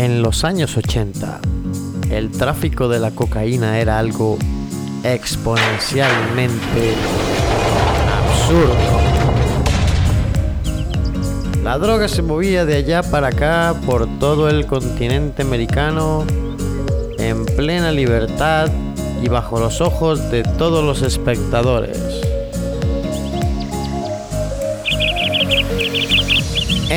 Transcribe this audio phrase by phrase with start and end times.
[0.00, 1.40] En los años 80,
[2.10, 4.38] el tráfico de la cocaína era algo
[5.04, 6.94] exponencialmente
[8.30, 8.74] absurdo.
[11.62, 16.24] La droga se movía de allá para acá por todo el continente americano
[17.18, 18.70] en plena libertad
[19.22, 22.09] y bajo los ojos de todos los espectadores.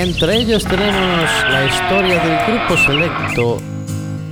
[0.04, 3.58] Entre ellos tenemos la historia del grupo selecto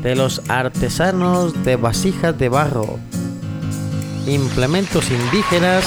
[0.04, 3.00] de los artesanos de vasijas de barro,
[4.28, 5.86] implementos indígenas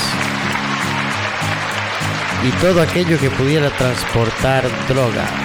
[2.42, 5.43] y todo aquello que pudiera transportar droga.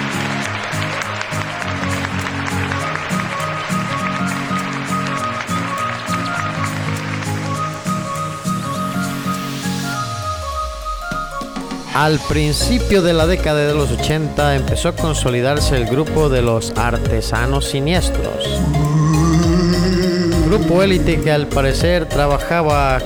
[11.94, 16.72] Al principio de la década de los 80 empezó a consolidarse el grupo de los
[16.76, 18.60] artesanos siniestros.
[20.46, 22.98] Grupo élite que al parecer trabajaba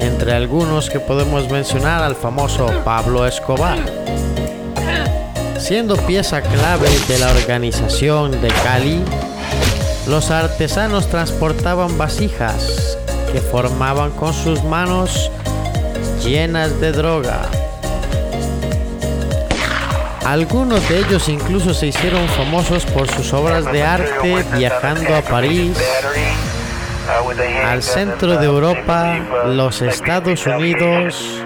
[0.00, 3.78] entre algunos que podemos mencionar al famoso Pablo Escobar.
[5.58, 9.00] Siendo pieza clave de la organización de Cali,
[10.08, 12.98] los artesanos transportaban vasijas
[13.32, 15.30] que formaban con sus manos
[16.24, 17.48] llenas de droga.
[20.24, 25.76] Algunos de ellos incluso se hicieron famosos por sus obras de arte viajando a París,
[27.64, 31.42] al centro de Europa, los Estados Unidos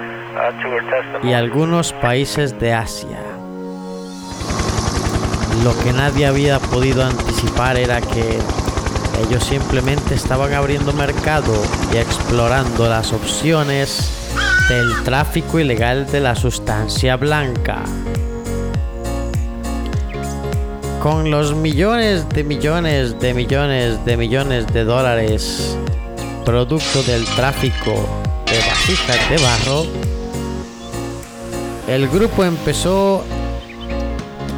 [1.22, 3.18] y algunos países de Asia.
[5.64, 8.38] Lo que nadie había podido anticipar era que
[9.26, 11.54] ellos simplemente estaban abriendo mercado
[11.92, 14.12] y explorando las opciones
[14.68, 17.82] del tráfico ilegal de la sustancia blanca.
[21.06, 25.78] Con los millones de millones de millones de millones de dólares
[26.44, 27.92] producto del tráfico
[28.44, 29.86] de vasijas de barro,
[31.86, 33.22] el grupo empezó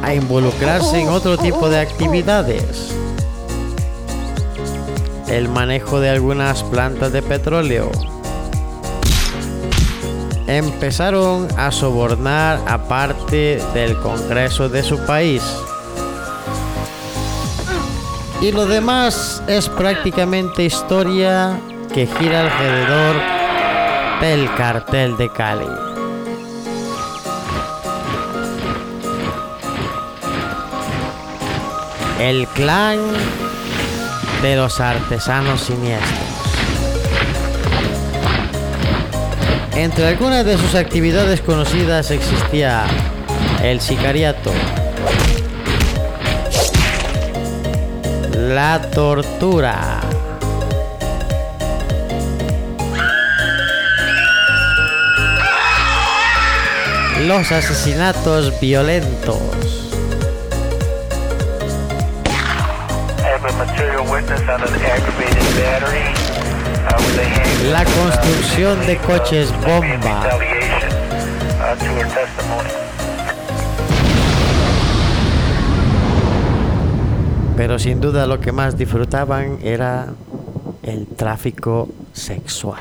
[0.01, 2.95] a involucrarse en otro tipo de actividades.
[5.27, 7.91] El manejo de algunas plantas de petróleo.
[10.47, 15.43] Empezaron a sobornar a parte del Congreso de su país.
[18.41, 21.59] Y lo demás es prácticamente historia
[21.93, 23.15] que gira alrededor
[24.21, 25.65] del cartel de Cali.
[32.19, 32.99] El clan
[34.41, 36.29] de los artesanos siniestros.
[39.75, 42.85] Entre algunas de sus actividades conocidas existía
[43.63, 44.51] el sicariato,
[48.49, 49.99] la tortura,
[57.27, 59.37] los asesinatos violentos,
[67.71, 70.27] la construcción de coches bomba,
[77.59, 80.13] pero sin duda lo que más disfrutaban era
[80.81, 82.79] el tráfico sexual.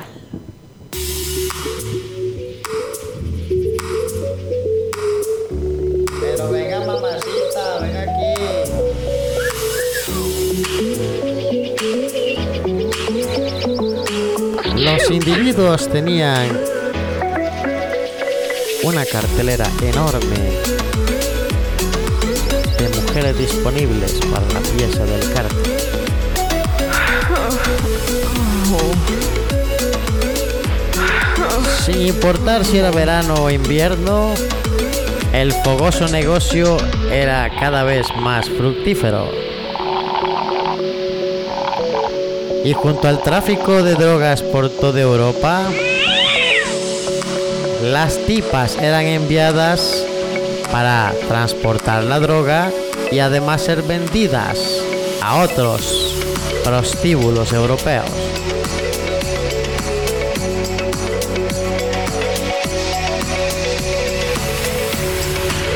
[6.20, 8.34] Pero venga mamacita, ven aquí.
[14.76, 16.56] Los individuos tenían
[18.84, 20.78] una cartelera enorme
[23.18, 25.76] mujeres disponibles para la pieza del cartel.
[31.84, 34.34] Sin importar si era verano o invierno,
[35.32, 36.76] el fogoso negocio
[37.10, 39.32] era cada vez más fructífero.
[42.64, 45.62] Y junto al tráfico de drogas por toda Europa,
[47.82, 50.04] las tipas eran enviadas
[50.70, 52.70] para transportar la droga
[53.10, 54.58] y además ser vendidas
[55.22, 56.14] a otros
[56.64, 58.06] prostíbulos europeos.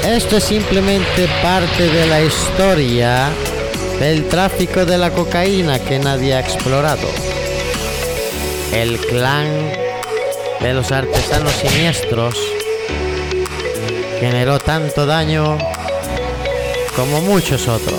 [0.04, 3.30] Esto es simplemente parte de la historia
[3.98, 7.08] del tráfico de la cocaína que nadie ha explorado.
[8.72, 9.46] El clan
[10.60, 12.36] de los artesanos siniestros
[14.20, 15.56] generó tanto daño
[16.96, 17.98] como muchos otros.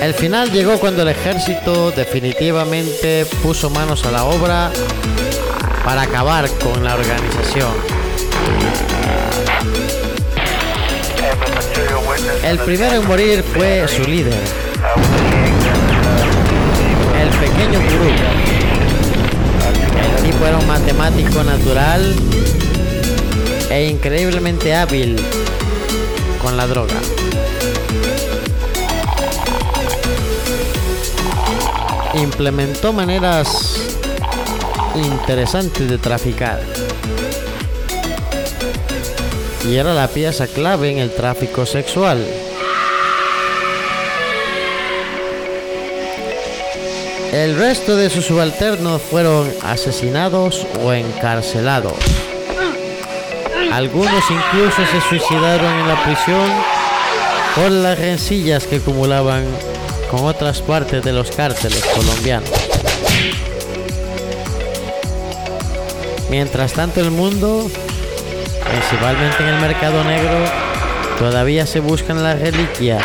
[0.00, 4.70] El final llegó cuando el ejército definitivamente puso manos a la obra
[5.84, 7.72] para acabar con la organización.
[12.44, 14.42] El primero en morir fue su líder,
[17.18, 18.30] el pequeño Kuruka.
[20.04, 22.14] El tipo era un matemático natural
[23.74, 25.16] e increíblemente hábil
[26.40, 26.94] con la droga.
[32.22, 33.76] implementó maneras
[34.94, 36.60] interesantes de traficar.
[39.68, 42.24] Y era la pieza clave en el tráfico sexual.
[47.32, 52.23] El resto de sus subalternos fueron asesinados o encarcelados.
[53.74, 56.48] Algunos incluso se suicidaron en la prisión
[57.56, 59.44] por las rencillas que acumulaban
[60.12, 62.48] con otras partes de los cárteles colombianos.
[66.30, 67.68] Mientras tanto el mundo,
[68.70, 70.38] principalmente en el mercado negro,
[71.18, 73.02] todavía se buscan las reliquias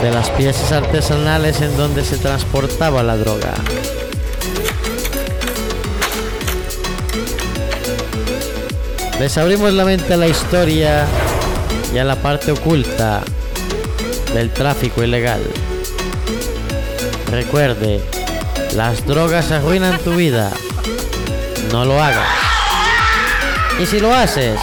[0.00, 3.52] de las piezas artesanales en donde se transportaba la droga.
[9.22, 11.06] Les abrimos la mente a la historia
[11.94, 13.22] y a la parte oculta
[14.34, 15.44] del tráfico ilegal.
[17.30, 18.00] Recuerde,
[18.74, 20.50] las drogas arruinan tu vida.
[21.70, 22.26] No lo hagas.
[23.80, 24.58] Y si lo haces,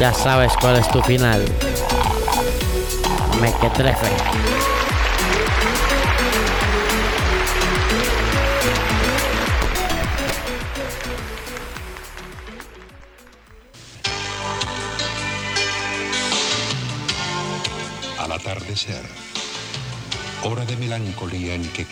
[0.00, 1.44] ya sabes cuál es tu final.
[3.38, 3.52] Me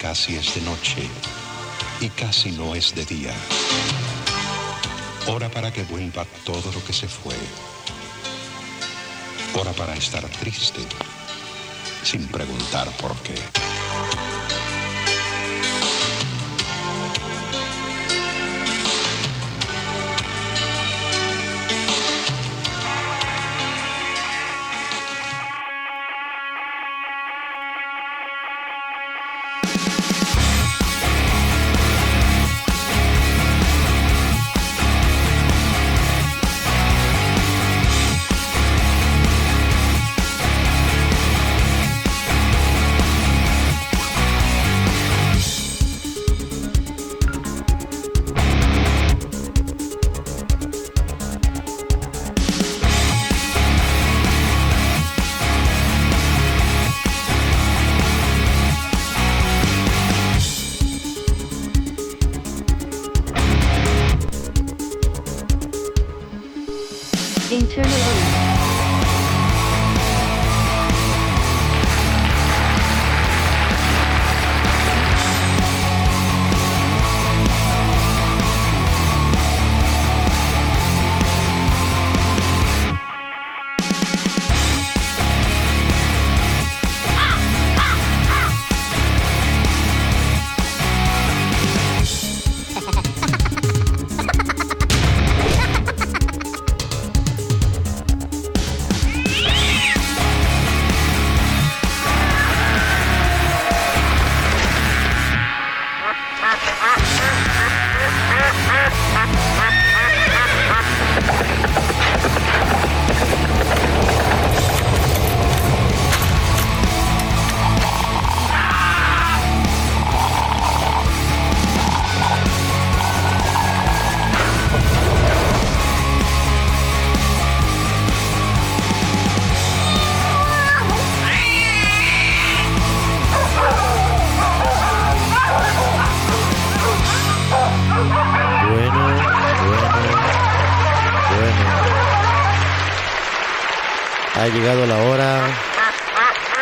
[0.05, 1.09] casi es de noche
[1.99, 3.33] y casi no es de día.
[5.29, 7.35] Hora para que vuelva todo lo que se fue.
[9.59, 10.83] Hora para estar triste
[12.03, 13.74] sin preguntar por qué.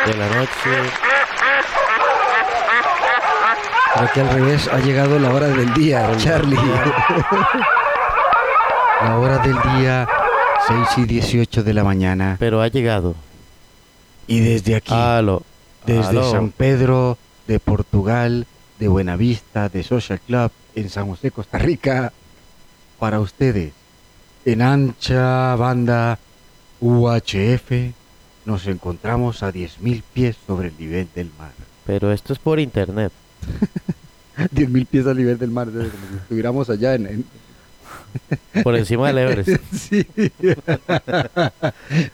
[0.07, 0.91] De la noche.
[3.95, 6.57] Creo que al revés, ha llegado la hora del día, Charlie.
[9.03, 10.09] la hora del día,
[10.67, 12.37] 6 y 18 de la mañana.
[12.39, 13.15] Pero ha llegado.
[14.27, 14.95] Y desde aquí,
[15.87, 18.47] desde San Pedro de Portugal,
[18.79, 22.13] de Buenavista, de Social Club, en San José, Costa Rica,
[22.99, 23.73] para ustedes,
[24.45, 26.19] en ancha banda
[26.81, 27.93] UHF
[28.45, 31.53] nos encontramos a 10.000 pies sobre el nivel del mar.
[31.87, 33.13] Pero esto es por internet.
[34.37, 37.25] 10.000 pies al nivel del mar, como si estuviéramos allá en...
[38.63, 39.63] Por encima del Everest.
[39.73, 40.07] sí.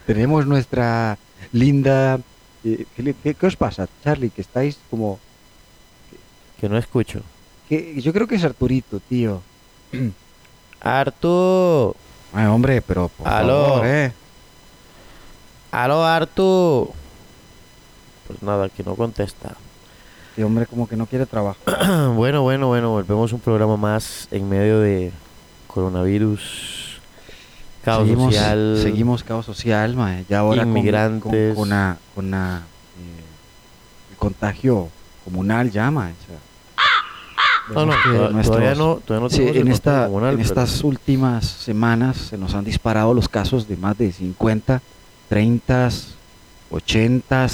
[0.05, 1.17] Tenemos nuestra
[1.51, 2.19] linda...
[2.63, 2.85] Eh,
[3.23, 4.29] ¿qué, os pasa, Charlie?
[4.29, 5.19] Que estáis como...
[6.59, 7.21] Que no escucho.
[7.69, 9.41] Que, yo creo que es Arturito, tío.
[10.81, 11.95] Artu.
[12.33, 13.67] Ay, hombre, pero por Aló.
[13.67, 14.11] favor, eh.
[15.71, 16.89] Aló, Artu.
[18.27, 19.55] Pues nada, que no contesta.
[20.29, 21.59] Este hombre como que no quiere trabajo.
[22.15, 25.11] bueno, bueno, bueno, volvemos un programa más en medio de
[25.67, 26.99] coronavirus,
[27.83, 28.79] caos social.
[28.81, 30.25] Seguimos caos social, mae.
[30.27, 31.55] ya ahora inmigrantes.
[31.55, 32.59] Con, con, con, eh,
[34.11, 34.89] el contagio
[35.23, 36.13] comunal ya, mae.
[37.73, 37.93] no, no,
[38.43, 43.13] todavía no, todavía no sí, en, esta, en estas últimas semanas se nos han disparado
[43.13, 44.81] los casos de más de 50,
[45.29, 45.89] 30,
[46.71, 47.47] 80,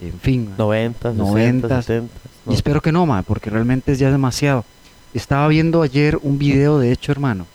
[0.00, 0.50] en fin.
[0.56, 2.14] 90, 90, 60,
[2.48, 4.64] Y espero que no, ma, porque realmente es ya demasiado.
[5.14, 7.46] Estaba viendo ayer un video, de hecho, hermano,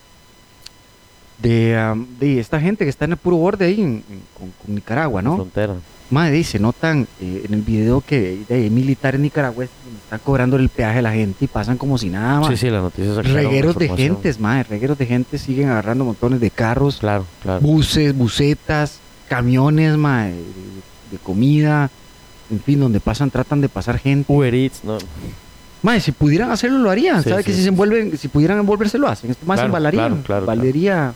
[1.40, 4.04] de, de esta gente que está en el puro borde ahí
[4.38, 5.36] con, Nicaragua, ¿no?
[5.36, 5.76] Frontera.
[6.10, 9.76] Madre, dice, notan eh, en el video que hay militares nicaragüenses
[10.08, 12.50] están cobrando el peaje a la gente y pasan como si nada más.
[12.50, 16.50] Sí, sí, las noticias Regueros de gentes, madre, regueros de gente siguen agarrando montones de
[16.50, 17.60] carros, claro, claro.
[17.60, 20.36] buses, busetas, camiones, madre,
[21.12, 21.90] de comida,
[22.50, 24.32] en fin, donde pasan, tratan de pasar gente.
[24.32, 24.98] Uber Eats, no.
[25.82, 27.22] Más, si pudieran hacerlo, lo harían.
[27.22, 27.46] ¿Sabes?
[27.46, 29.30] que si se envuelven, si pudieran envolverse, lo hacen.
[29.30, 30.24] Esto más claro, embalarían.
[30.46, 31.14] Valería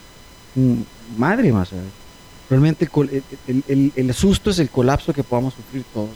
[1.17, 1.69] madre más.
[2.49, 2.89] Realmente
[3.47, 6.09] el, el, susto es el colapso que podamos sufrir todos.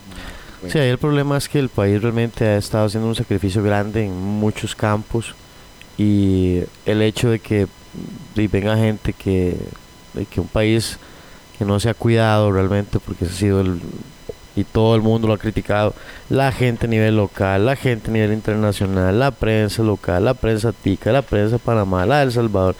[0.67, 4.17] Sí, el problema es que el país realmente ha estado haciendo un sacrificio grande en
[4.17, 5.35] muchos campos
[5.97, 7.67] y el hecho de que
[8.35, 9.55] venga gente que,
[10.29, 10.97] que un país
[11.57, 13.79] que no se ha cuidado realmente porque ha sido el,
[14.55, 15.93] y todo el mundo lo ha criticado.
[16.29, 20.71] La gente a nivel local, la gente a nivel internacional, la prensa local, la prensa
[20.71, 22.75] tica, la prensa Panamá, la de El Salvador.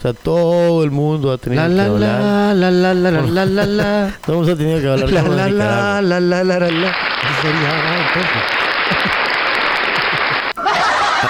[0.00, 2.00] O sea, todo el mundo ha tenido que hablar.
[2.00, 5.10] La, la, la, la, la, la, la, Todo el mundo ha tenido que hablar.
[5.10, 6.96] La, la, la, la, la, la, la, la.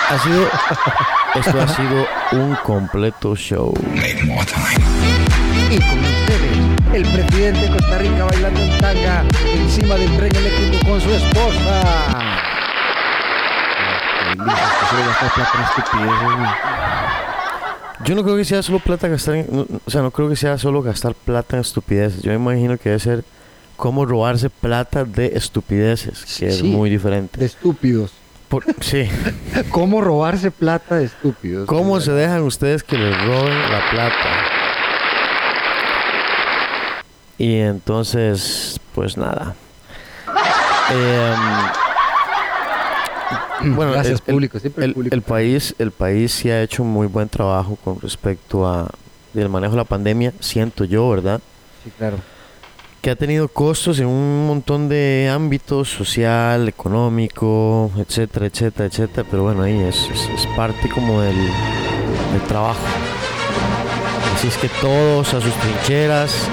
[0.09, 0.49] Ha sido,
[1.35, 3.75] esto ha sido un completo show.
[5.69, 10.91] Y con ustedes el presidente de Costa Rica bailando en tanga encima del tren eléctrico
[10.91, 11.83] con su esposa.
[18.05, 20.57] Yo no creo que sea solo plata gastar, en, o sea, no creo que sea
[20.57, 22.23] solo gastar plata en estupideces.
[22.23, 23.25] Yo me imagino que debe ser
[23.77, 27.41] como robarse plata de estupideces, que es muy diferente.
[27.41, 28.13] De estúpidos.
[28.81, 29.09] sí.
[29.71, 31.67] ¿Cómo robarse plata de estúpidos?
[31.67, 34.45] ¿Cómo se dejan ustedes que les roben la plata?
[37.37, 39.55] Y entonces, pues nada.
[40.91, 41.90] Em,
[43.75, 44.59] bueno, Gracias, el, público.
[45.17, 48.89] el, país, el país sí ha hecho muy buen trabajo con respecto a
[49.35, 51.41] el manejo de la pandemia, siento yo, ¿verdad?
[51.85, 52.19] Sí, claro.
[53.01, 59.27] Que ha tenido costos en un montón de ámbitos, social, económico, etcétera, etcétera, etcétera.
[59.31, 62.81] Pero bueno, ahí es, es, parte como del, del trabajo.
[64.35, 66.47] Así es que todos a sus trincheras,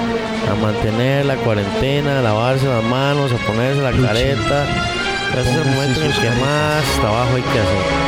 [0.50, 5.07] a mantener la cuarentena, a lavarse las manos, a ponerse la careta.
[5.32, 8.08] Ese es el momento en el que más trabajo hay que hacer.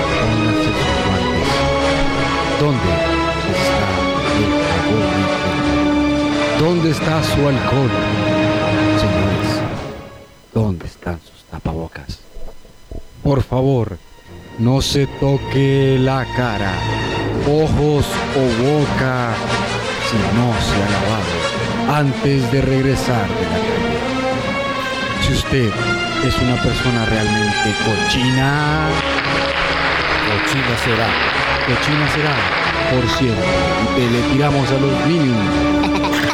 [2.59, 2.89] ¿Dónde
[3.53, 3.89] está
[4.37, 5.29] el alcohol?
[6.59, 7.91] ¿Dónde está su alcohol?
[8.99, 9.61] Señores,
[10.53, 12.19] ¿dónde están sus tapabocas?
[13.23, 13.97] Por favor,
[14.57, 16.73] no se toque la cara,
[17.47, 19.33] ojos o boca
[20.09, 23.79] si no se ha lavado antes de regresar de la calle.
[25.21, 25.71] Si usted
[26.23, 28.89] es una persona realmente cochina,
[30.27, 31.07] cochina será,
[31.65, 32.35] cochina será,
[32.91, 33.43] por cierto,
[33.97, 35.45] y le tiramos a los mínimos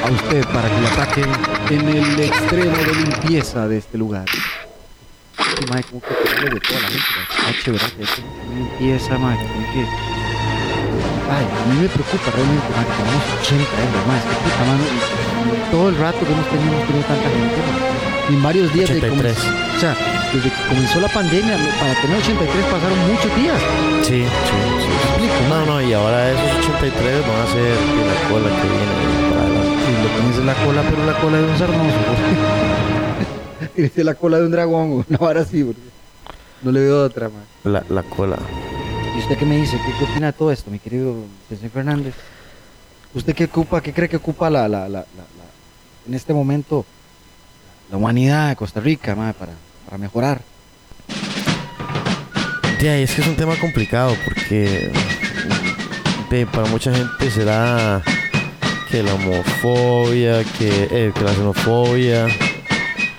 [0.04, 1.30] a usted para que le ataquen
[1.70, 4.25] en el extremo de limpieza de este lugar.
[5.70, 7.77] Mae, como que de toda la gente,
[8.56, 9.86] limpieza, mae, que
[11.27, 14.84] Ay, a mí me preocupa realmente, mae, que tenemos 80 euros más, que puta, mano,
[15.72, 18.15] todo el rato que hemos tenido, hemos tenido tanta gente.
[18.29, 19.96] En varios días de o sea,
[20.34, 23.62] desde que comenzó la pandemia, para tener 83 pasaron muchos días.
[24.03, 25.50] Sí, sí, sí.
[25.50, 29.75] no, no, y ahora esos 83 van a ser la cola que viene para adelante.
[29.86, 31.98] Sí, lo que es la cola, pero la cola de un sarnoso.
[33.75, 35.82] Dice la cola de un dragón, no, ahora sí, porque
[36.62, 37.44] no le veo otra más.
[37.63, 38.38] La, la cola.
[39.15, 39.77] ¿Y usted qué me dice?
[39.86, 41.15] ¿Qué, qué opina de todo esto, mi querido
[41.50, 42.15] José Fernández?
[43.13, 45.05] ¿Usted qué ocupa, qué cree que ocupa la, la, la,
[46.08, 46.86] en este momento
[47.89, 49.54] la humanidad de Costa Rica, mae, para,
[49.86, 50.42] para mejorar.
[52.82, 54.92] Ya, y es que es un tema complicado porque
[56.51, 58.01] para mucha gente será
[58.92, 62.27] que la homofobia, que, eh, que la xenofobia,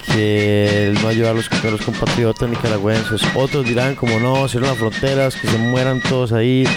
[0.06, 3.22] que el no ayudar a los, a los compatriotas nicaragüenses.
[3.34, 6.68] Otros dirán como no, cierran las fronteras, que se mueran todos ahí.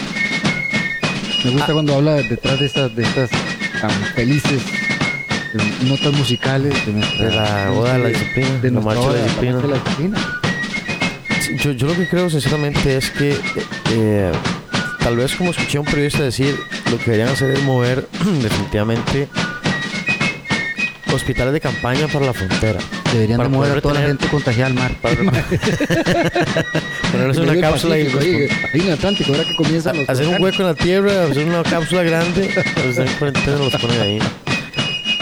[1.43, 3.29] Me gusta cuando habla detrás de estas, de estas
[3.81, 4.78] tan felices
[5.53, 9.19] notas musicales de nuestra De la oda de la disciplina, de la nuestra marcha de
[9.19, 9.57] la disciplina.
[9.57, 10.39] de la disciplina.
[11.63, 13.35] Yo, yo lo que creo sinceramente es que
[13.91, 14.31] eh,
[14.99, 16.55] tal vez como escuché a un periodista decir,
[16.91, 18.07] lo que deberían hacer es mover
[18.41, 19.27] definitivamente
[21.11, 22.79] hospitales de campaña para la frontera.
[23.11, 24.91] Deberían Para de mover a toda la gente contagiada al mar.
[25.01, 25.15] Para
[27.11, 30.41] ponerse una cápsula y ahí, ahí en el Atlántico, ahora que comienzan los hacer un
[30.41, 32.97] hueco en la tierra, hacer una cápsula grande, pues
[33.47, 34.19] los ponen ahí.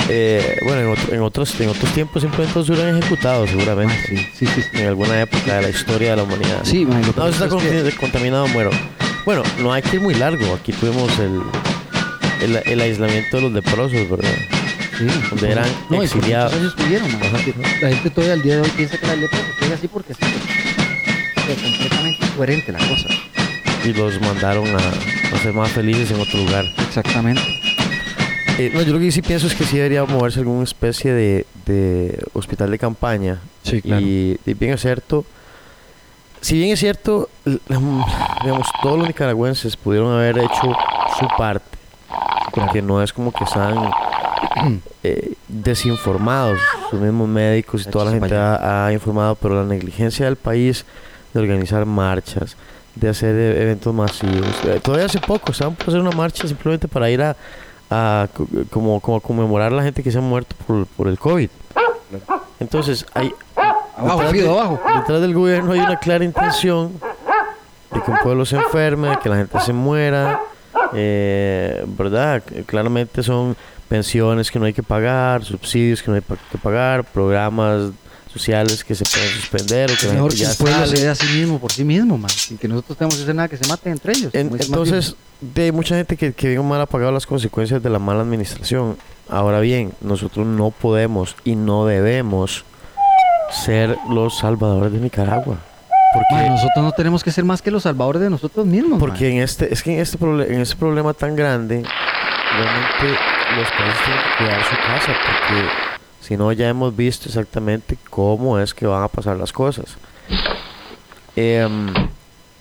[0.10, 3.96] Eh, bueno, en, otro- en otros, en otros tiempos simplemente los hubieran ejecutado Ah, seguramente.
[4.08, 4.62] sí, sí, sí.
[4.62, 4.68] sí.
[4.80, 6.60] En alguna época de la historia de la humanidad.
[6.64, 8.70] Sí, que No, eso está es que- contaminado, muero.
[9.26, 10.54] Bueno, no hay que ir muy largo.
[10.54, 11.42] Aquí tuvimos el,
[12.42, 14.30] el, el aislamiento de los leprosos, ¿verdad?
[14.98, 16.54] Sí, donde eran no, exiliados.
[16.54, 17.22] estuvieron, man.
[17.24, 17.38] Ajá.
[17.82, 20.14] La gente todavía al día de hoy piensa que la lepra se pega así porque
[20.14, 20.20] sí.
[21.50, 23.08] Es completamente incoherente la cosa.
[23.86, 26.66] Y los mandaron a, a ser más felices en otro lugar.
[26.88, 27.42] Exactamente.
[28.58, 31.46] Eh, no, yo lo que sí pienso es que sí debería moverse alguna especie de,
[31.66, 33.40] de hospital de campaña.
[33.64, 35.26] Sí, Y, y bien es cierto,
[36.42, 40.76] si bien es cierto, digamos, todos los nicaragüenses pudieron haber hecho
[41.20, 41.78] su parte,
[42.54, 43.92] porque no es como que están
[45.04, 46.60] eh, desinformados,
[46.92, 50.86] los mismos médicos y toda la gente ha, ha informado, pero la negligencia del país
[51.34, 52.56] de organizar marchas,
[52.96, 54.48] de hacer e- eventos masivos.
[54.66, 57.36] Eh, todavía hace poco estaban por hacer una marcha simplemente para ir a,
[57.90, 61.08] a co- como, como a conmemorar a la gente que se ha muerto por, por
[61.08, 61.50] el COVID.
[62.60, 63.34] Entonces, hay,
[63.96, 64.80] Abajo, detrás, de- abajo.
[65.00, 66.94] detrás del gobierno hay una clara intención
[67.94, 70.42] de que un pueblo se enferme, de que la gente se muera,
[70.94, 72.44] eh, ¿verdad?
[72.66, 73.56] Claramente son
[73.88, 77.92] pensiones que no hay que pagar, subsidios que no hay que pagar, programas
[78.32, 81.16] sociales que se pueden suspender o que mejor que ya el pueblo se dé a
[81.16, 82.30] sí mismo por sí mismo, man.
[82.30, 84.34] Sin que nosotros tengamos que hacer nada que se maten entre ellos.
[84.36, 88.22] En- entonces, de mucha gente que, que mal ha pagado las consecuencias de la mala
[88.22, 88.98] administración.
[89.30, 92.64] Ahora bien, nosotros no podemos y no debemos
[93.66, 95.58] ser los salvadores de Nicaragua.
[96.14, 99.00] Porque Man, nosotros no tenemos que ser más que los salvadores de nosotros mismos.
[99.00, 101.84] Porque en este, es que en este, en este problema tan grande,
[102.56, 103.20] realmente
[103.58, 105.97] los países tienen que cuidar su casa, porque
[106.28, 109.98] si no ya hemos visto exactamente cómo es que van a pasar las cosas.
[111.36, 111.94] Em,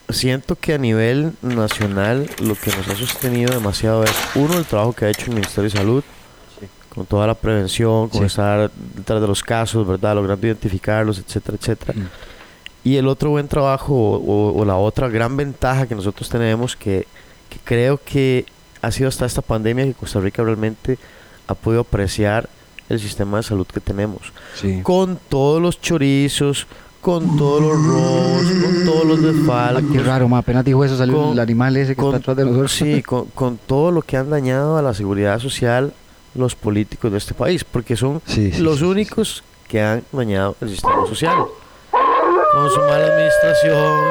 [0.08, 4.92] siento que a nivel nacional lo que nos ha sostenido demasiado es, uno, el trabajo
[4.92, 6.04] que ha hecho el Ministerio de Salud,
[6.94, 8.26] con toda la prevención, con Sí.
[8.26, 10.14] estar detrás de los casos, ¿verdad?
[10.14, 11.92] Logrando identificarlos, etcétera, etcétera.
[11.94, 12.08] Mm.
[12.84, 16.76] Y el otro buen trabajo o, o- o la otra gran ventaja que nosotros tenemos
[16.76, 17.06] que,
[17.50, 18.46] que creo que
[18.80, 20.98] ha sido hasta esta pandemia que Costa Rica realmente
[21.48, 22.48] ha podido apreciar
[22.88, 24.20] el sistema de salud que tenemos.
[24.54, 24.80] Sí.
[24.82, 26.66] Con todos los chorizos,
[27.00, 29.92] con todos los robos, con todos los desfalcos.
[29.92, 30.40] qué raro, man.
[30.40, 32.72] Apenas dijo eso, salió Con- el animal ese que con- está atrás de nosotros.
[32.72, 35.92] Sí, con, con todo lo que han dañado a la seguridad social
[36.34, 40.54] los políticos de este país, porque son Sí, sí, los sí, únicos que han dañado
[40.60, 41.36] el sistema social.
[41.90, 44.04] Con su mala administración,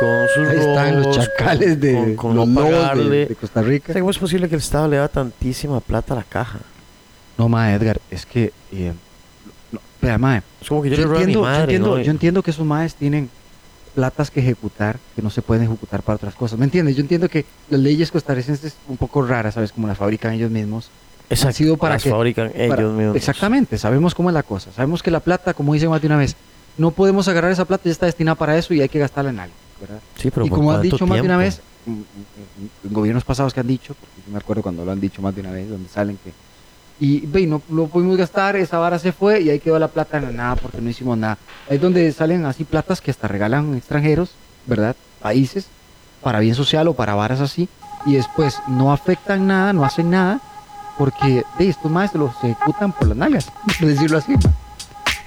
[0.00, 3.26] con sus Ahí están los robos, chacales de, con, los no lobos de- pagarle.
[3.26, 3.92] de, Costa Rica.
[3.94, 6.58] ¿Cómo es posible que el Estado le da tantísima plata a la caja?
[7.38, 8.52] No, ma, Edgar, es que...
[8.72, 8.92] eh,
[10.02, 12.02] no, ma, Es como que yo, entiendo, yo, entiendo, ¿no?
[12.02, 13.28] yo entiendo que esos maes tienen
[13.94, 16.58] platas que ejecutar que no se pueden ejecutar para otras cosas.
[16.58, 16.96] ¿Me entiendes?
[16.96, 19.72] Yo entiendo que las leyes costarricenses un poco raras, ¿sabes?
[19.72, 20.90] Como las fabrican ellos mismos.
[21.28, 23.16] Exacto, sido para las que- fabrican ellos mismos.
[23.16, 24.70] Exactamente, sabemos cómo es la cosa.
[24.72, 26.36] Sabemos que la plata, como dice más de una vez,
[26.78, 29.40] no podemos agarrar esa plata, ya está destinada para eso y hay que gastarla en
[29.40, 29.98] algo, ¿verdad?
[30.16, 32.02] Sí, pero y ¿por como han dicho más de una vez, mm, mm,
[32.84, 35.34] en gobiernos pasados que han dicho, porque yo me acuerdo cuando lo han dicho más
[35.34, 36.32] de una vez, donde salen que...
[36.98, 40.16] Y ve, no lo pudimos gastar, esa vara se fue y ahí quedó la plata
[40.16, 41.36] en la nada porque no hicimos nada.
[41.68, 44.30] Es donde salen así platas que hasta regalan extranjeros,
[44.66, 44.96] ¿verdad?
[45.20, 45.66] Países,
[46.22, 47.68] para bien social o para varas así,
[48.06, 50.40] y después no afectan nada, no hacen nada,
[50.96, 54.34] porque de estos más los ejecutan por las nalgas, por decirlo así.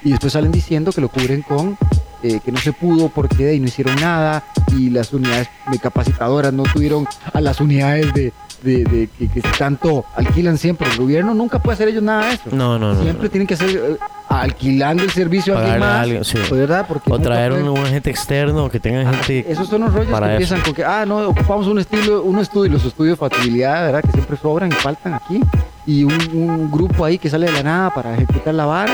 [0.04, 1.78] Y después salen diciendo que lo cubren con
[2.24, 4.44] eh, que no se pudo porque de ahí no hicieron nada
[4.76, 9.42] y las unidades de capacitadoras no tuvieron a las unidades de, de- de que, que
[9.58, 10.90] tanto alquilan siempre.
[10.92, 12.44] El gobierno nunca puede hacer ellos nada de eso.
[12.52, 13.02] No, no, no.
[13.02, 13.30] Siempre no.
[13.32, 15.96] tienen que hacer eh, alquilando el servicio a alguien a más.
[16.04, 16.38] alguien, sí.
[16.50, 16.86] pues, ¿verdad?
[16.88, 19.50] Porque O traer un, un agente externo que tenga gente.
[19.52, 20.56] esos son los rollos para que eso.
[20.56, 24.02] empiezan con que, ah, no, ocupamos un estilo, un estudio, los estudios de factibilidad, ¿verdad?
[24.04, 25.42] Que siempre sobran y faltan aquí.
[25.86, 28.94] Y un, un grupo ahí que sale de la nada para ejecutar la vara.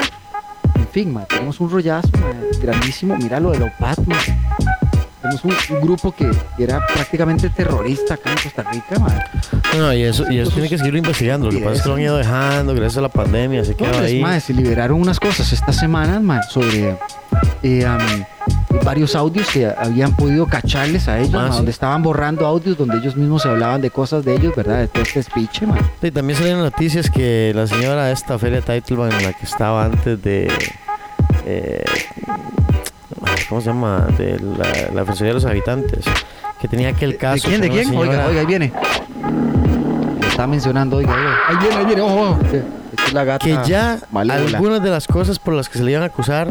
[0.95, 2.08] En fin, ma, tenemos un rollazo
[2.62, 3.17] grandísimo.
[3.17, 4.17] Mira lo de los Batman.
[5.21, 9.13] Tenemos un, un grupo que era prácticamente terrorista acá en Costa Rica, ma.
[9.77, 11.47] No, y eso, y eso tiene que seguirlo investigando.
[11.51, 13.65] Lo que pasa es que lo han ido dejando gracias a la pandemia.
[13.65, 14.21] Se No, quedó pues, ahí.
[14.21, 16.97] ma, se liberaron unas cosas estas semanas ma, sobre
[17.62, 18.23] eh, am,
[18.83, 21.55] varios audios que habían podido cacharles a ellos, Ah, ma, sí.
[21.57, 24.79] donde estaban borrando audios donde ellos mismos se hablaban de cosas de ellos, ¿verdad?
[24.79, 25.75] De todo este speech, ma.
[26.01, 30.21] Sí, también salieron noticias que la señora esta, Feria Teitelbaum, en la que estaba antes
[30.21, 30.51] de.
[31.45, 31.83] eh,
[33.49, 34.07] ¿Cómo se llama?
[34.17, 36.05] De la, la Defensoría de los Habitantes.
[36.59, 37.43] Que tenía aquel caso.
[37.49, 37.61] ¿De quién?
[37.61, 37.95] ¿De quién?
[37.95, 38.73] Oiga, señora- oiga, ahí viene.
[40.21, 41.35] Lo está mencionando, oiga, oiga.
[41.47, 42.21] Ahí viene, ahí viene, ojo.
[42.31, 42.39] ojo.
[43.05, 43.45] Es la gata.
[43.45, 44.57] que ya malévola.
[44.57, 46.49] algunas de las cosas por las que se le iban a acusar,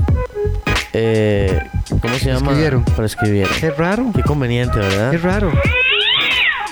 [0.95, 1.59] eh,
[2.01, 2.41] ¿cómo se llama?
[2.41, 2.85] Prescribieron.
[2.85, 3.55] Prescribieron.
[3.61, 4.07] Qué raro.
[4.15, 5.11] Qué conveniente, ¿verdad?
[5.11, 5.53] Qué raro.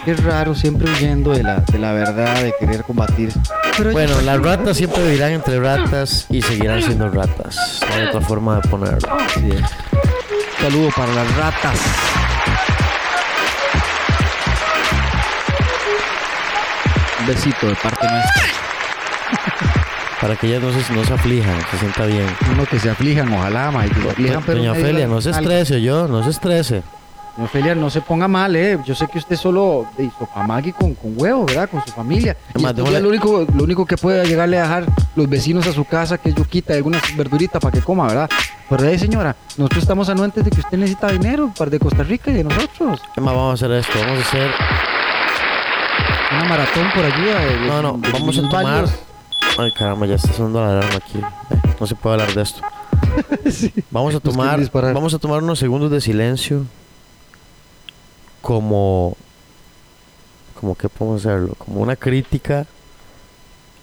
[0.05, 3.33] Qué raro, siempre huyendo de la, de la verdad, de querer combatir.
[3.77, 7.81] Pero Bueno, las ratas siempre vivirán entre ratas y seguirán siendo ratas.
[7.89, 9.13] No hay otra forma de ponerlo.
[9.13, 9.71] Así es.
[10.61, 11.79] Saludo para las ratas.
[17.21, 19.73] Un besito de parte nuestra.
[20.23, 22.25] Para que ellas no se, no se aflijan, se sienta bien.
[22.53, 25.31] Uno que se aflijan, ojalá, ma, y que se aflijan, pero Doña Ofelia, no se
[25.31, 26.83] estrese, yo, no se estrese.
[27.37, 28.79] Doña Ofelia, no se ponga mal, eh.
[28.87, 31.69] Yo sé que usted solo hizo pamagui con, con huevo, ¿verdad?
[31.69, 32.37] Con su familia.
[32.55, 34.85] Y Además, démosle- lo único, lo único que puede llegarle a dejar
[35.17, 38.31] los vecinos a su casa, que es yuquita y algunas verduritas para que coma, ¿verdad?
[38.71, 42.31] Pero ahí, señora, nosotros estamos anuentes de que usted necesita dinero para de Costa Rica
[42.31, 43.01] y de nosotros.
[43.17, 44.51] Emma, vamos a hacer esto, vamos a hacer...
[46.33, 47.41] Una maratón por ayuda.
[47.41, 48.85] de- de- No, no, de vamos a tomar...
[49.59, 51.19] Ay, caramba, ya está sonando la alarma aquí.
[51.19, 52.63] Eh, no se puede hablar de esto.
[53.51, 53.71] Sí.
[53.91, 56.65] Vamos a tomar, vamos a tomar unos segundos de silencio
[58.41, 59.17] como,
[60.59, 62.67] como qué podemos hacerlo, como una crítica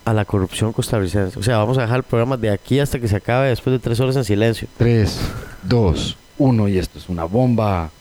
[0.06, 1.38] a la corrupción costarricense.
[1.38, 3.80] O sea, vamos a dejar el programa de aquí hasta que se acabe después de
[3.80, 4.68] tres horas en silencio.
[4.78, 5.20] 3,
[5.64, 7.92] 2, 1 y esto es una bomba.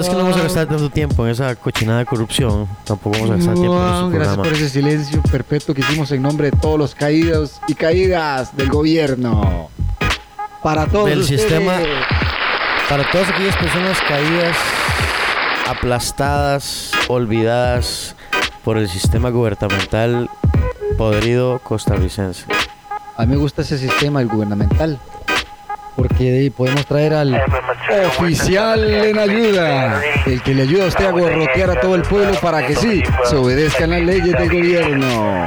[0.00, 3.30] Es que no vamos a gastar tanto tiempo en esa cochinada de corrupción, tampoco vamos
[3.30, 4.42] a gastar tiempo en este gracias programa.
[4.42, 8.68] por ese silencio perpetuo que hicimos en nombre de todos los caídos y caídas del
[8.68, 9.68] gobierno.
[10.62, 11.40] Para todos Del ustedes.
[11.42, 11.78] sistema-
[12.88, 14.56] Para todas aquellas personas caídas,
[15.68, 18.16] aplastadas, olvidadas
[18.64, 20.28] por el sistema gubernamental
[20.98, 22.44] podrido costarricense.
[23.16, 24.98] A mí me gusta ese sistema, el gubernamental.
[25.96, 27.30] Porque de ahí podemos traer al
[28.08, 30.00] oficial en ayuda.
[30.26, 33.02] El que le ayuda a usted a gorrotear a todo el pueblo para que sí
[33.24, 35.46] se obedezcan las leyes del gobierno.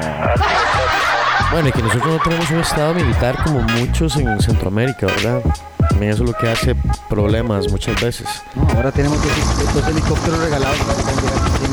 [1.52, 5.42] Bueno, y que nosotros no tenemos un estado militar como muchos en Centroamérica, ¿verdad?
[5.90, 6.76] También eso es lo que hace
[7.10, 8.28] problemas muchas veces.
[8.56, 9.32] No, ahora tenemos dos,
[9.76, 11.68] dos helicópteros regalados para que tengan aquí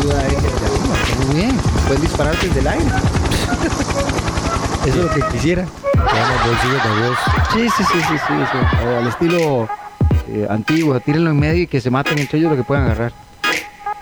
[0.00, 0.40] ayuda aérea
[1.24, 1.56] Muy bien,
[1.86, 2.84] pueden disparar desde el aire.
[4.86, 5.64] Eso es lo que quisiera.
[6.46, 7.18] Bolsillos de Dios.
[7.52, 8.34] Sí, sí, sí, sí, sí.
[8.52, 8.58] sí.
[8.86, 9.68] Al estilo
[10.28, 13.12] eh, antiguo, tírenlo en medio y que se maten entre ellos lo que puedan agarrar.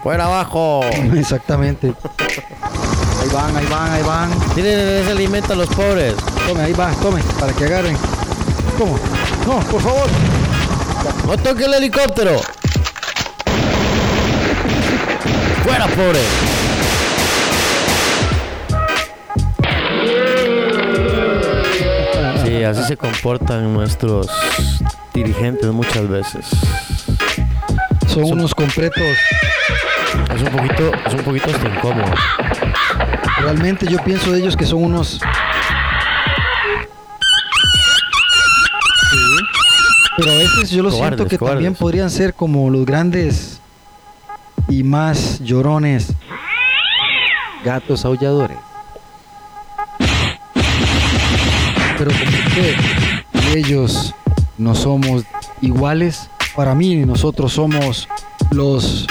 [0.02, 0.84] ¡Fuera abajo!
[1.16, 1.94] Exactamente.
[3.22, 4.30] Ahí van, ahí van, ahí van.
[4.54, 6.14] Tienen ese alimento a los pobres.
[6.46, 7.96] Tome, ahí va, tome, para que agarren.
[8.78, 8.98] ¿Cómo?
[9.46, 10.08] No, por favor.
[11.26, 12.40] ¡No toque el helicóptero!
[15.64, 16.20] ¡Fuera, pobre!
[22.44, 24.28] Sí, así se comportan nuestros
[25.14, 26.44] dirigentes muchas veces.
[28.09, 29.03] Son unos completos.
[30.35, 32.12] Es un poquito, es un poquito hasta incómodo.
[33.40, 35.20] Realmente yo pienso de ellos que son unos.
[40.16, 41.57] Pero a veces yo lo Cobardes, siento que cobardes.
[41.57, 43.61] también podrían ser como los grandes
[44.68, 46.12] y más llorones
[47.64, 48.57] gatos aulladores.
[51.98, 54.14] Pero como que ellos
[54.58, 55.24] no somos
[55.60, 58.08] iguales, para mí nosotros somos
[58.50, 59.06] los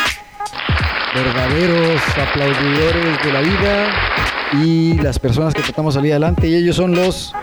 [1.13, 3.89] verdaderos aplaudidores de la vida
[4.63, 7.33] y las personas que tratamos de salir adelante y ellos son los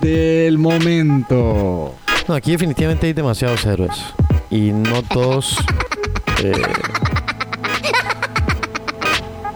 [0.00, 1.94] del momento.
[2.28, 4.02] Aquí definitivamente hay demasiados héroes.
[4.50, 5.56] Y no todos.
[6.42, 6.52] eh,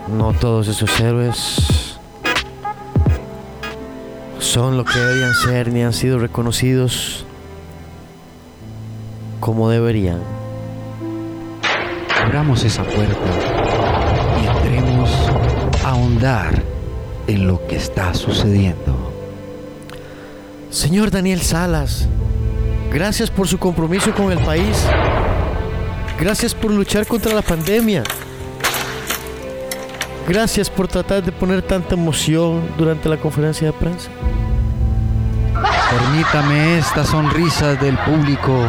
[0.09, 1.66] no todos esos héroes
[4.39, 7.27] son lo que deberían ser ni han sido reconocidos
[9.41, 10.21] como deberían.
[12.23, 13.31] abramos esa puerta
[14.43, 15.11] y entremos
[15.85, 16.63] a ahondar
[17.27, 19.13] en lo que está sucediendo.
[20.71, 22.09] Señor Daniel Salas,
[22.91, 24.87] gracias por su compromiso con el país.
[26.19, 28.03] Gracias por luchar contra la pandemia.
[30.29, 34.11] Gracias por tratar de poner tanta emoción durante la conferencia de prensa.
[35.91, 38.67] Permítame estas sonrisas del público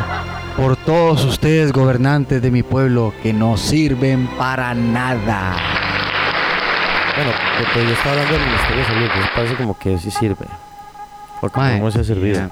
[0.56, 5.56] por todos ustedes gobernantes de mi pueblo que no sirven para nada.
[7.15, 9.98] Bueno, pero pues yo estaba hablando del Ministerio de Salud, que eso parece como que
[9.98, 10.46] sí sirve.
[11.41, 12.41] Porque Mae, no se ha servido.
[12.41, 12.50] mira,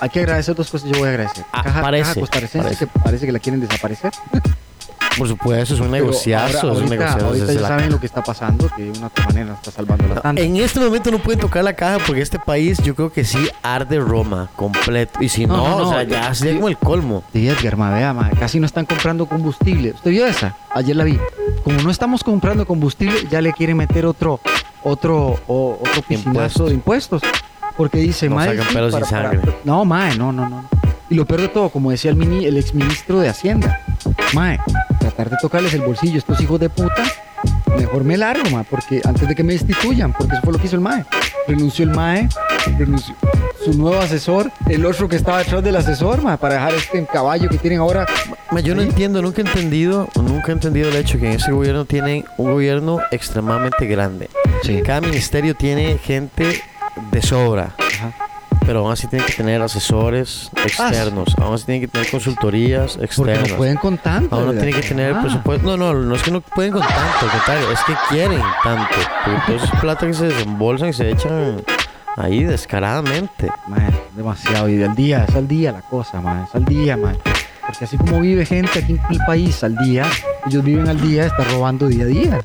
[0.00, 1.44] Hay que agradecer dos cosas, yo voy a agradecer.
[1.52, 2.86] Ah, caja, parece, caja costarricense parece.
[2.86, 4.10] que parece que la quieren desaparecer.
[5.18, 7.26] Por supuesto, es un negociazo, ahora- es un negociazo.
[7.26, 10.20] ahorita ya saben lo que está pasando, que de una otra manera está salvando la
[10.20, 10.40] tanda.
[10.40, 13.48] En este momento no pueden tocar la caja porque este país yo creo que sí
[13.62, 15.22] arde Roma completo.
[15.22, 17.22] Y si no, No, no, o sea, ya sería como el colmo.
[17.32, 19.90] Sí, Edgar, ma, vea, ma, casi no están comprando combustible.
[19.90, 20.56] ¿Usted vio esa?
[20.74, 21.18] Ayer la vi.
[21.64, 24.40] Como no estamos comprando combustible, ya le quieren meter otro,
[24.84, 27.20] otro, o- otro piscinazo de impuestos.
[27.76, 29.40] Porque dice, No ma, sacan sí, sin sangre.
[29.64, 30.64] no, mae, no, no, no.
[31.08, 33.80] Y lo peor de todo, como decía el, mini, el exministro de Hacienda,
[34.34, 34.58] mae,
[35.24, 37.04] tratar de tocarles el bolsillo a estos hijos de puta,
[37.76, 40.66] mejor me largo, ma, porque antes de que me destituyan, porque eso fue lo que
[40.66, 41.04] hizo el mae.
[41.46, 42.28] Renunció el mae,
[42.78, 43.14] renunció
[43.62, 47.48] su nuevo asesor, el otro que estaba detrás del asesor, ma, para dejar este caballo
[47.48, 48.06] que tienen ahora.
[48.50, 51.52] Ma, Yo no entiendo, nunca he entendido, nunca he entendido el hecho que en ese
[51.52, 54.30] gobierno tienen un gobierno extremadamente grande.
[54.62, 54.80] Sí.
[54.84, 56.62] Cada ministerio tiene gente
[57.12, 58.19] de sobra, Ajá.
[58.70, 63.04] Pero aún así tienen que tener asesores externos, aún así tienen que tener consultorías Porque
[63.06, 63.50] externas.
[63.50, 64.36] no pueden con tanto.
[64.36, 65.66] Aún no tienen que tener Ah, presupuesto.
[65.66, 68.94] No, no, no es que no pueden con tanto, al contrario, es que quieren tanto.
[69.24, 71.64] Porque todo eso es plata que se desembolsan y se echan
[72.16, 73.48] ahí descaradamente.
[73.66, 74.68] mae, demasiado.
[74.68, 77.16] Y al día, es al día la cosa, mae, es al día, mae.
[77.66, 80.06] Porque así como vive gente aquí en el país al día,
[80.46, 82.40] ellos viven al día, está robando día a día.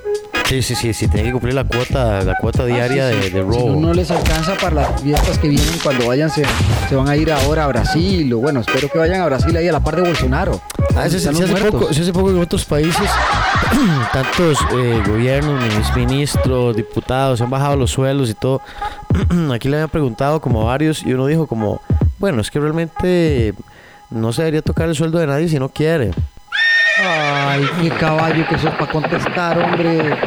[0.48, 3.24] Sí, sí, sí, sí, tienen que cumplir la cuota, la cuota diaria Ah, sí, de,
[3.24, 3.30] sí.
[3.32, 3.70] de Si robo.
[3.72, 6.44] no, no les alcanza para las fiestas que vienen cuando vayan, se,
[6.88, 8.32] se van a ir ahora a Brasil.
[8.32, 10.62] O bueno, espero que vayan a Brasil ahí a la par de Bolsonaro.
[10.96, 13.10] Ah, los hace poco, hace poco en otros países,
[14.14, 18.62] tantos eh, gobiernos, minis- ministros, diputados, se han bajado los sueldos y todo.
[19.54, 21.82] Aquí le habían preguntado como a varios y uno dijo como,
[22.20, 23.56] bueno, es que realmente
[24.12, 26.12] no se debería tocar el sueldo de nadie si no quiere.
[26.98, 30.18] Ay, qué caballo que sos para contestar, hombre.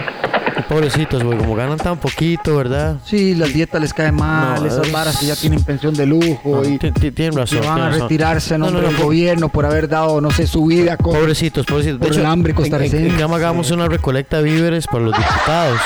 [0.59, 2.97] Y Pobrecitos, güey, como ganan tan poquito, ¿verdad?
[3.05, 6.05] Sí, las dietas les caen mal, No, esas es- varas que ya tienen pensión de
[6.05, 7.61] lujo y ti- ti- Tienen razón.
[7.61, 8.03] que van a tienen razón.
[8.09, 10.67] retirarse en No, no, nombre no, del po- gobierno por haber dado, no sé, su
[10.67, 11.15] vida con...
[11.15, 12.07] Pobrecitos, pobrecitos.
[12.07, 13.07] por el hambre en- en- costarricense.
[13.09, 15.81] En, Cama hagamos una recolecta de víveres para los diputados.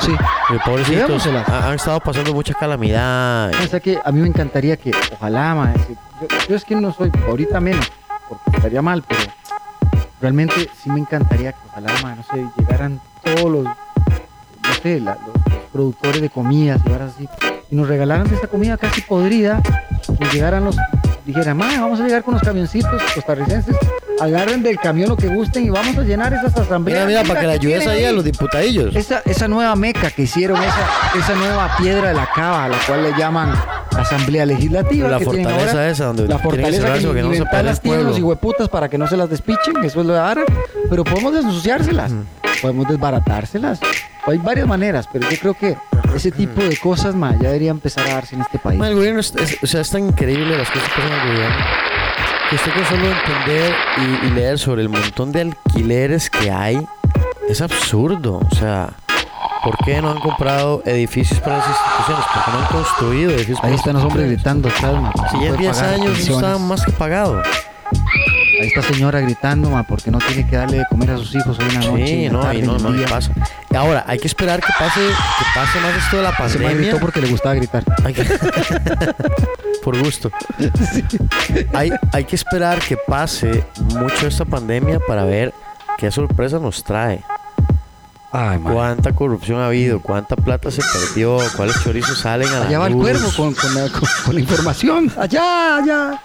[0.00, 0.12] Sí.
[0.54, 3.52] Y pobrecitos ha- han estado pasando mucha calamidad.
[3.62, 6.74] O sea que a mí me encantaría que, ojalá, ma, si- yo, yo es que
[6.74, 7.90] no soy, ahorita menos,
[8.28, 9.20] porque estaría mal, pero
[10.20, 15.16] realmente sí me encantaría que ojalá, ma, no sé, llegaran todos los, no sé, los,
[15.72, 17.28] productores de comidas y así,
[17.70, 19.62] y nos regalaran esa comida casi podrida,
[20.18, 20.76] y llegaran los,
[21.24, 23.76] dijeran, ma, vamos a llegar con los camioncitos costarricenses,
[24.20, 27.06] agarren del camión lo que gusten y vamos a llenar esas asambleas.
[27.06, 28.94] Mira, mira, para que le ayudes ahí a los diputadillos.
[28.94, 32.78] esa, esa nueva meca que hicieron, esa, esa nueva piedra de la cava, a la
[32.86, 33.52] cual le llaman
[33.96, 35.08] Asamblea Legislativa.
[35.08, 37.80] La que fortaleza ahora, esa donde la que fortaleza que, ni no se el ventanas
[37.80, 38.18] tienen los pueblo.
[38.18, 40.42] hijueputas para que no se las despichen, eso es lo de ahora.
[40.88, 42.12] Pero podemos desensuciárselas,
[42.62, 43.80] podemos desbaratárselas.
[44.26, 45.76] Hay varias maneras, pero yo creo que
[46.14, 48.80] ese tipo de cosas ma, ya debería empezar a darse en este país.
[48.82, 51.56] El gobierno es, es- o sea, es tan increíble las cosas que pasan el gobierno
[52.50, 56.84] que usted con solo entender y, y leer sobre el montón de alquileres que hay
[57.48, 58.40] es absurdo.
[58.50, 58.90] O sea,
[59.62, 62.24] ¿por qué no han comprado edificios para las instituciones?
[62.34, 65.12] ¿Por qué no han construido edificios para Ahí están los hombres gritando, calma.
[65.30, 67.40] Si ya en 10 años eso estaba más que pagado.
[68.60, 71.58] Ahí está señora gritando, ma, porque no tiene que darle de comer a sus hijos
[71.58, 72.06] hoy en la noche.
[72.06, 73.06] Sí, no, tarde, y no, no, y día.
[73.08, 73.32] pasa.
[73.76, 76.74] Ahora, hay que esperar que pase, que pase más esto de la Se me pandemia.
[76.74, 77.84] gritó porque le gustaba gritar.
[78.14, 78.24] Que-
[79.82, 80.30] Por gusto.
[81.72, 85.54] Hay, hay que esperar que pase mucho esta pandemia para ver
[85.96, 87.22] qué sorpresa nos trae.
[88.32, 88.72] Ay, ma.
[88.72, 92.86] Cuánta corrupción ha habido, cuánta plata se perdió, cuáles chorizos salen a la Allá va
[92.88, 95.10] el cuervo con, con la, con- con la información.
[95.16, 96.20] Allá, allá.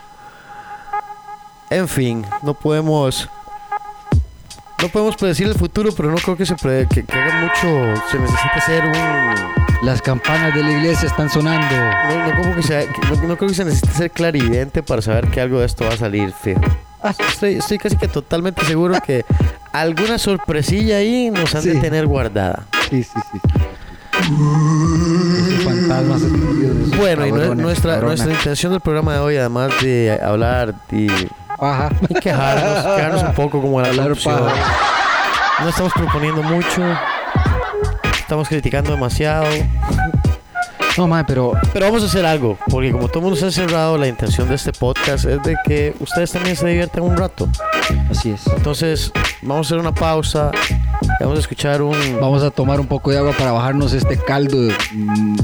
[1.70, 3.30] En fin, no podemos...
[4.82, 8.02] No podemos predecir el futuro, pero no creo que se pre- que, que haga mucho...
[8.12, 8.94] Se necesita hacer un...
[9.86, 11.76] Las campanas de la iglesia están sonando.
[11.76, 15.30] No, no como que sea- no- no creo que se necesite ser clarividente para saber
[15.32, 16.60] que algo de esto va a salir fijo.
[17.30, 19.24] Estoy, estoy casi que totalmente seguro que
[19.72, 22.66] alguna sorpresilla ahí nos han de tener guardada.
[22.90, 23.40] Sí, sí, sí.
[25.64, 26.22] Fantasmas
[26.98, 28.20] Bueno, y nuestra, cabronas.
[28.20, 31.08] nuestra intención del programa de hoy, además de hablar y,
[31.60, 31.90] Ajá.
[32.10, 34.16] y quejarnos, quejarnos un poco como la Hablar
[35.60, 36.82] no estamos proponiendo mucho.
[38.20, 39.46] Estamos criticando demasiado.
[40.98, 43.52] No, mae, pero Pero vamos a hacer algo, porque como todo el mundo se ha
[43.52, 47.50] cerrado, la intención de este podcast es de que ustedes también se diviertan un rato.
[48.10, 48.48] así es.
[48.56, 50.52] Entonces, vamos a hacer una pausa.
[51.20, 51.96] Vamos a escuchar un.
[52.22, 54.74] Vamos a tomar un poco de agua para bajarnos este caldo de,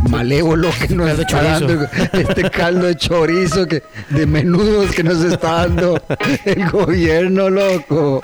[0.09, 1.67] malévolo que nos Caldo está chorizo.
[1.67, 6.01] dando, este caldo de chorizo que, de menudos que nos está dando
[6.45, 8.21] el gobierno, loco.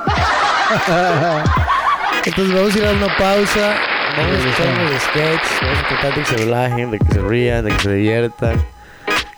[2.26, 3.76] Entonces, vamos a ir a una pausa.
[4.18, 5.62] Vamos a escuchar unos sketches.
[5.62, 8.66] Vamos a tratar de que se relajen, de que se rían, de que se diviertan.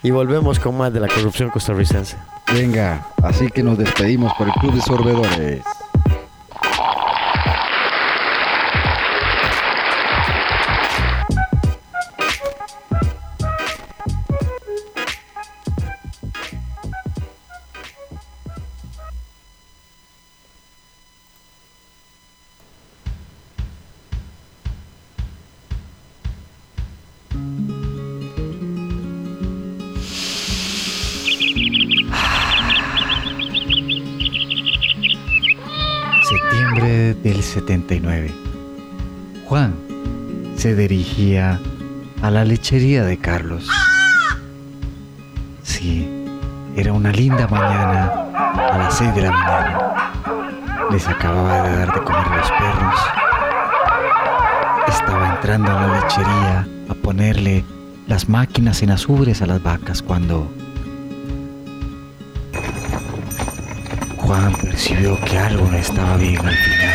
[0.01, 2.15] Y volvemos con más de la corrupción costarricense.
[2.53, 5.63] Venga, así que nos despedimos por el Club de Sorbedores.
[37.69, 38.31] 79.
[39.45, 39.75] Juan
[40.57, 41.59] se dirigía
[42.23, 43.69] a la lechería de Carlos.
[45.61, 46.09] Sí,
[46.75, 48.11] era una linda mañana
[48.71, 50.11] a las 6 de la mañana.
[50.89, 52.99] Les acababa de dar de comer a los perros.
[54.87, 57.63] Estaba entrando a la lechería a ponerle
[58.07, 60.51] las máquinas en azubres a las vacas cuando
[64.17, 66.88] Juan percibió que algo no estaba bien al final.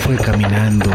[0.00, 0.90] Fue caminando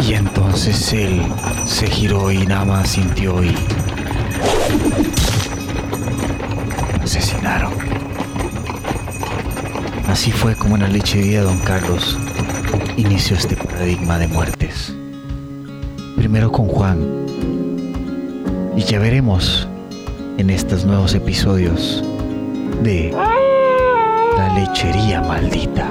[0.00, 1.22] y entonces él
[1.66, 3.54] se giró y nada más sintió y
[7.02, 7.72] asesinaron.
[10.08, 12.18] Así fue como en la lechería de Don Carlos
[12.96, 14.94] inició este paradigma de muertes.
[16.16, 16.98] Primero con Juan,
[18.76, 19.68] y ya veremos
[20.38, 22.02] en estos nuevos episodios
[22.82, 23.14] de
[24.36, 25.88] La lechería maldita.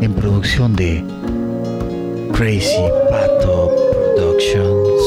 [0.00, 1.04] En producción de
[2.32, 3.70] Crazy Pato
[4.16, 5.02] Productions.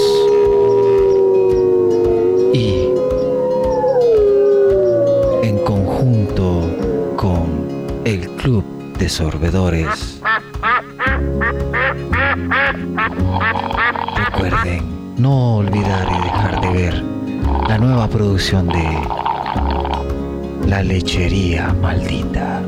[2.54, 2.88] Y
[5.44, 6.62] en conjunto
[7.18, 7.68] con
[8.06, 8.64] el Club
[8.98, 10.22] de Sorbedores.
[14.16, 17.04] Recuerden no olvidar y dejar de ver
[17.68, 19.13] la nueva producción de
[20.74, 22.63] La lechería maldita.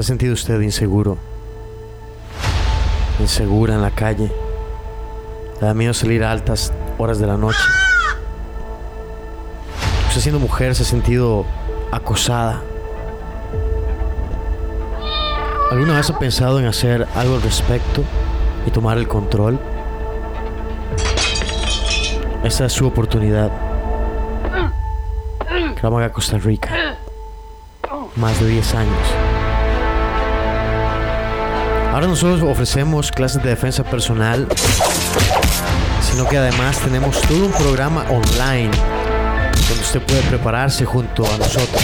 [0.00, 1.18] ¿Se ha sentido usted inseguro?
[3.18, 4.32] Insegura en la calle.
[5.60, 7.60] Le da miedo salir a altas horas de la noche.
[10.08, 11.44] Usted siendo mujer se ha sentido
[11.92, 12.62] acosada.
[15.70, 18.02] ¿Alguna vez ha pensado en hacer algo al respecto
[18.66, 19.60] y tomar el control?
[22.42, 23.50] Esa es su oportunidad.
[25.78, 26.96] Krav Maga Costa Rica.
[28.16, 29.29] Más de 10 años.
[31.92, 34.46] Ahora nosotros ofrecemos clases de defensa personal,
[36.00, 38.70] sino que además tenemos todo un programa online
[39.68, 41.82] donde usted puede prepararse junto a nosotros.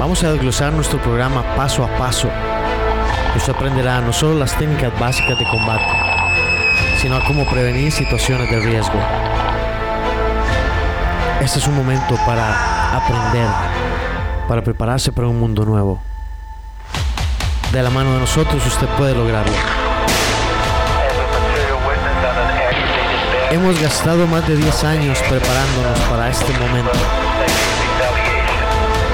[0.00, 2.30] Vamos a desglosar nuestro programa paso a paso.
[3.36, 5.84] Usted aprenderá no solo las técnicas básicas de combate,
[7.02, 8.98] sino a cómo prevenir situaciones de riesgo.
[11.42, 13.48] Este es un momento para aprender,
[14.48, 16.13] para prepararse para un mundo nuevo.
[17.74, 19.52] De la mano de nosotros usted puede lograrlo.
[23.50, 26.92] Hemos gastado más de 10 años preparándonos para este momento.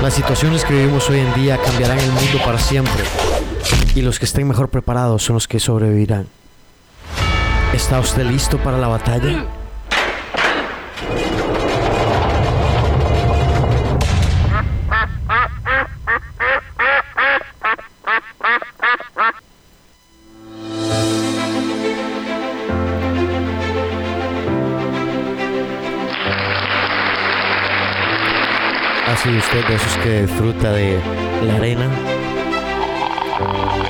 [0.03, 3.03] Las situaciones que vivimos hoy en día cambiarán el mundo para siempre.
[3.95, 6.27] Y los que estén mejor preparados son los que sobrevivirán.
[7.73, 9.47] ¿Está usted listo para la batalla?
[29.53, 31.01] Usted de esos que disfruta de
[31.45, 31.89] la arena,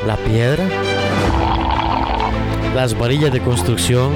[0.06, 0.64] la piedra,
[2.74, 4.10] las varillas de construcción,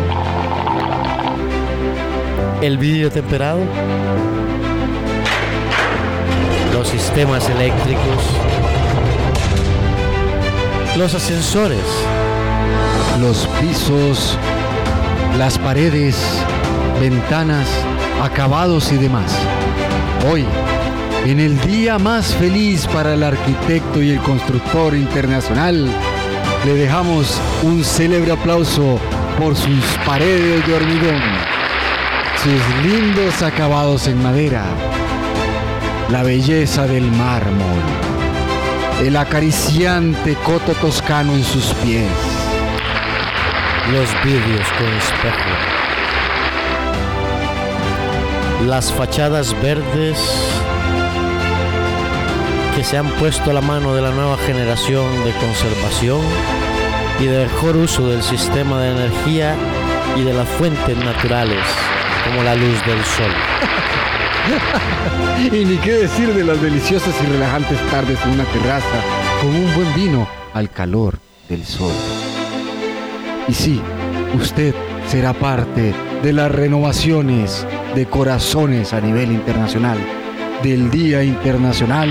[2.63, 3.61] el vidrio temperado,
[6.73, 8.23] los sistemas eléctricos,
[10.97, 11.85] los ascensores,
[13.21, 14.39] Los pisos,
[15.39, 16.17] las paredes,
[17.01, 17.69] ventanas,
[18.23, 19.37] acabados y demás.
[20.33, 20.45] Hoy,
[21.25, 25.89] en el día más feliz para el arquitecto y el constructor internacional,
[26.67, 28.99] le dejamos un célebre aplauso
[29.39, 31.23] por sus paredes de hormigón,
[32.37, 34.65] sus lindos acabados en madera,
[36.11, 37.81] la belleza del mármol,
[39.03, 42.05] el acariciante coto toscano en sus pies.
[43.93, 45.51] los vidrios con espejo,
[48.67, 50.64] las fachadas verdes
[52.75, 56.21] que se han puesto la mano de la nueva generación de conservación
[57.21, 59.55] y de mejor uso del sistema de energía
[60.17, 61.63] y de las fuentes naturales,
[62.25, 63.31] como la luz del sol.
[65.53, 69.01] Y ni qué decir de las deliciosas y relajantes tardes en una terraza
[69.41, 71.19] con un buen vino al calor
[71.49, 71.93] del sol.
[73.49, 73.81] Y sí,
[74.35, 74.75] usted
[75.09, 79.99] será parte de las renovaciones de corazones a nivel internacional,
[80.63, 82.11] del Día Internacional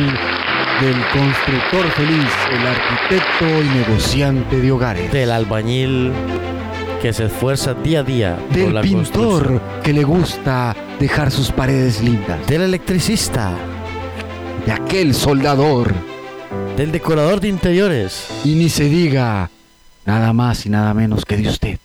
[0.82, 5.12] del Constructor Feliz, el arquitecto y negociante de hogares.
[5.12, 6.12] Del albañil
[7.02, 11.52] que se esfuerza día a día por Del la pintor que le gusta dejar sus
[11.52, 12.46] paredes lindas.
[12.48, 13.54] Del electricista,
[14.66, 15.94] De aquel soldador
[16.78, 19.50] del decorador de interiores, Y ni se diga
[20.06, 21.80] nada más y nada menos que de usted,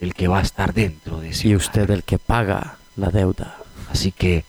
[0.00, 1.48] el que va a estar dentro de sí.
[1.48, 3.56] y usted el que paga la deuda.
[3.90, 4.44] Así que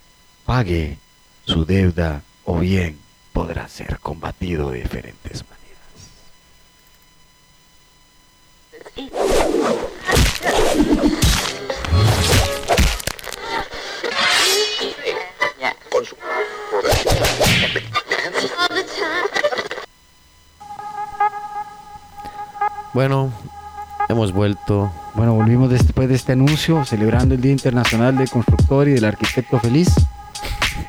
[0.46, 0.98] pague
[1.46, 3.05] su deuda o bien
[3.36, 5.66] podrá ser combatido de diferentes maneras.
[22.94, 23.34] Bueno,
[24.08, 24.90] hemos vuelto.
[25.14, 29.60] Bueno, volvimos después de este anuncio, celebrando el Día Internacional del Constructor y del Arquitecto
[29.60, 29.90] Feliz.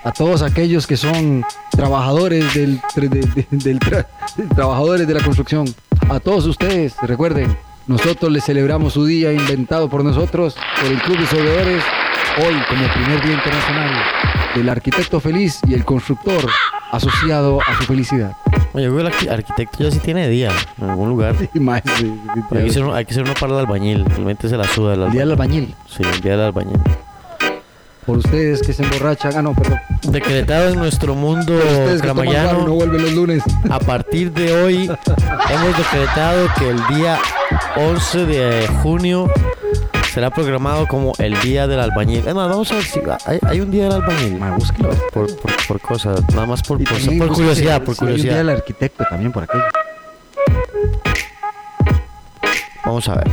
[0.05, 1.45] A todos aquellos que son
[1.77, 4.07] trabajadores del, de- de- del tra-
[4.55, 5.67] trabajadores de la construcción.
[6.09, 7.57] A todos ustedes, recuerden,
[7.87, 11.83] nosotros les celebramos su día inventado por nosotros, por el Club de Soldadores,
[12.39, 13.91] hoy como primer Día Internacional
[14.55, 16.49] del Arquitecto Feliz y el Constructor
[16.91, 18.33] asociado a su felicidad.
[18.73, 20.51] Oye, el arqui- arquitecto ya sí tiene día
[20.81, 21.35] en algún lugar.
[21.55, 21.83] Más,
[22.49, 24.05] Pero hay que ser hay que ser uno para el albañil.
[24.05, 25.33] Realmente se la suda el Día del.
[25.33, 25.75] Albañil.
[25.89, 26.79] Sí, el día del albañil.
[28.07, 29.33] Por ustedes que se emborrachan.
[29.37, 29.81] Ah, no, perdón.
[30.03, 33.43] Decretado en nuestro mundo no cramayano, los lunes.
[33.69, 37.19] a partir de hoy hemos decretado que el día
[37.77, 39.29] 11 de junio
[40.15, 42.27] será programado como el día del albañil.
[42.27, 44.39] Es más, vamos a ver si hay, hay un día del albañil.
[44.39, 44.91] Ma, búsquelo.
[45.13, 48.37] Por, por, por cosas, nada más por, por, por curiosidad, por si hay un día
[48.37, 48.49] del curiosidad.
[48.51, 49.65] arquitecto también por aquello.
[52.85, 53.29] Vamos a ver.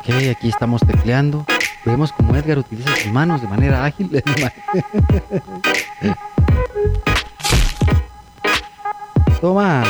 [0.00, 1.44] Ok, aquí estamos tecleando.
[1.86, 4.10] Vemos como Edgar utiliza sus manos de manera ágil.
[9.40, 9.82] Toma.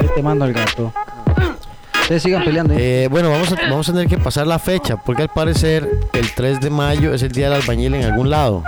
[0.00, 0.92] Ahí te mando al gato.
[2.02, 2.74] Ustedes sigan peleando.
[2.74, 3.04] ¿eh?
[3.04, 6.32] Eh, bueno, vamos a, vamos a tener que pasar la fecha, porque al parecer el
[6.32, 8.62] 3 de mayo es el día del albañil en algún lado.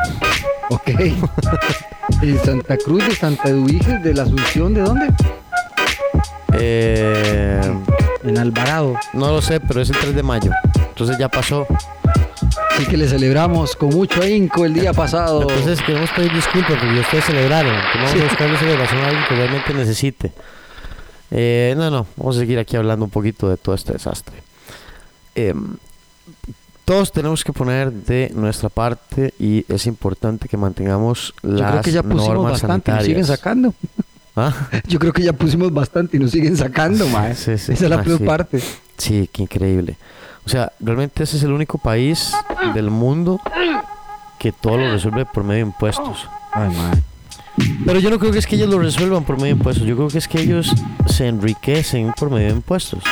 [0.71, 0.89] Ok.
[2.23, 5.07] ¿En Santa Cruz de Santa Eduviges de la Asunción de dónde?
[6.53, 7.61] Eh,
[8.23, 8.95] En Alvarado.
[9.12, 10.51] no lo sé, pero es el 3 de mayo.
[10.95, 11.66] Entonces ya pasó.
[12.70, 15.42] Así que le celebramos con mucho ahínco el día pasado.
[15.42, 17.72] Entonces queremos pedir disculpas porque ustedes celebraron.
[17.92, 18.20] Que vamos Sí.
[18.20, 20.32] a buscarle celebración a alguien que realmente necesite.
[21.30, 24.36] Eh, no, no, vamos a seguir aquí hablando un poquito de todo este desastre.
[25.34, 25.76] Em,
[26.84, 31.82] todos tenemos que poner de nuestra parte y es importante que mantengamos Yo las creo
[31.82, 33.26] que ya pusimos bastante y nos siguen sanitarias.
[33.26, 33.74] sacando.
[34.36, 34.53] ¿Ah?
[34.86, 37.34] Yo creo que ya pusimos bastante y nos siguen sacando, mae.
[37.34, 37.72] Sí, sí.
[37.72, 38.61] Esa es la Ah, peor parte.
[38.99, 39.97] Sí, qué increíble.
[40.47, 42.34] O sea, realmente ese es el único país
[42.74, 43.40] del mundo
[44.38, 46.28] que todo lo resuelve por medio de impuestos.
[46.53, 47.03] Ay, mae.
[47.86, 49.86] Pero yo no creo que es que ellos lo resuelvan por medio de impuestos.
[49.86, 50.72] Yo creo que es que ellos
[51.07, 53.03] se enriquecen por medio de impuestos.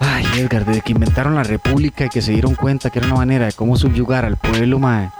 [0.00, 3.16] Ay, Edgar, desde que inventaron la república y que se dieron cuenta que era una
[3.16, 5.10] manera de cómo subyugar al pueblo, mae.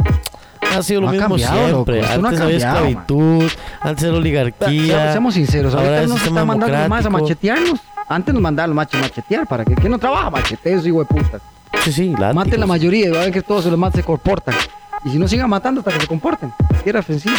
[0.75, 1.93] Ha sido lo No ha mismo cambiado, loco.
[1.93, 2.01] siempre.
[2.01, 3.51] Esto no ha Antes había cambiado, esclavitud,
[3.81, 5.13] antes era Se- oligarquía.
[5.13, 7.81] Seamos sinceros, ahora ahorita nos están mandando más a machetearnos.
[8.09, 11.07] Antes nos mandaban los machos machetear para que, que no trabaja machete, eso hijo de
[11.07, 11.43] putas.
[11.83, 12.15] Sí, sí.
[12.35, 14.55] Maten la mayoría y van a ver que todos los más se comportan.
[15.05, 16.53] Y si no sigan matando hasta que se comporten.
[16.85, 17.37] Era ofensivo.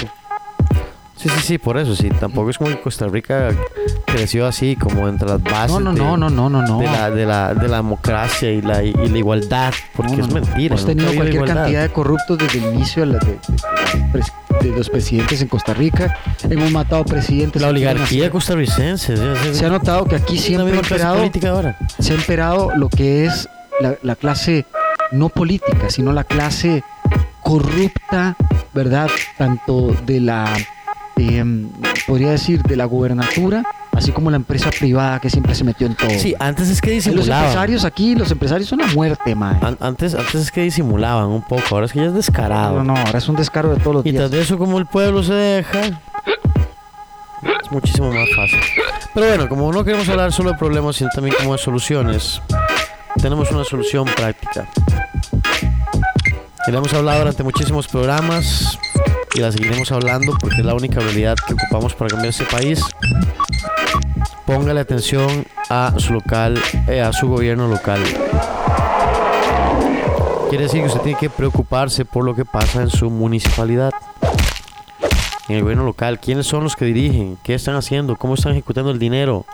[1.15, 2.09] Sí, sí, sí, por eso, sí.
[2.09, 3.49] Tampoco es como que Costa Rica
[4.05, 6.77] creció así, como entre las bases No, no, de, no, no, no, no, no.
[6.79, 10.31] de, la, de, la, de la democracia y la, y la igualdad, porque No, es
[10.33, 10.75] mentira.
[10.75, 13.19] Hemos tenido cualquier cantidad de corruptos desde el inicio de, la-
[14.61, 16.17] de- los presidentes en Costa Rica.
[16.49, 17.61] Hemos matado presidentes.
[17.61, 19.15] La oligarquía costarricense.
[19.53, 21.77] Se ha notado que aquí siempre ha imperado, ahora.
[21.99, 23.47] se ha imperado lo que es
[23.79, 24.65] la, la clase
[25.11, 26.83] no política, sino la clase
[27.43, 28.35] corrupta,
[28.73, 29.09] ¿verdad?
[29.37, 30.53] Tanto de la,
[31.15, 31.69] em,
[32.05, 33.63] podría decir, de la gubernatura,
[33.97, 36.09] así como la empresa privada que siempre se metió en todo.
[36.11, 37.43] Sí, antes es que los disimulaban.
[37.45, 39.59] empresarios aquí, los empresarios son la muerte, man.
[39.61, 42.77] An- antes, antes es que disimulaban un poco, ahora es que ya es descarado.
[42.83, 44.21] No, no, ahora es un descaro de todos los Y días.
[44.21, 48.59] tras de eso, como el pueblo se deja, es muchísimo más fácil.
[49.13, 52.41] Pero bueno, como no queremos hablar solo de problemas, sino también como de soluciones,
[53.21, 54.67] tenemos una solución práctica.
[56.67, 58.77] Y la hemos hablado durante muchísimos programas
[59.33, 62.81] y la seguiremos hablando porque es la única realidad que ocupamos para cambiar este país.
[64.47, 68.01] Póngale atención a su local, eh, a su gobierno local.
[70.47, 73.91] Quiere decir que usted tiene que preocuparse por lo que pasa en su municipalidad.
[75.49, 78.89] En el gobierno local, quiénes son los que dirigen, qué están haciendo, cómo están ejecutando
[78.89, 79.45] el dinero,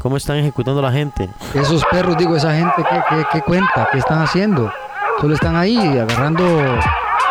[0.00, 1.30] cómo están ejecutando la gente.
[1.54, 2.84] Esos perros, digo, esa gente,
[3.32, 3.88] ¿qué, cuenta?
[3.92, 4.72] ¿Qué están haciendo?
[5.20, 6.44] Solo están ahí agarrando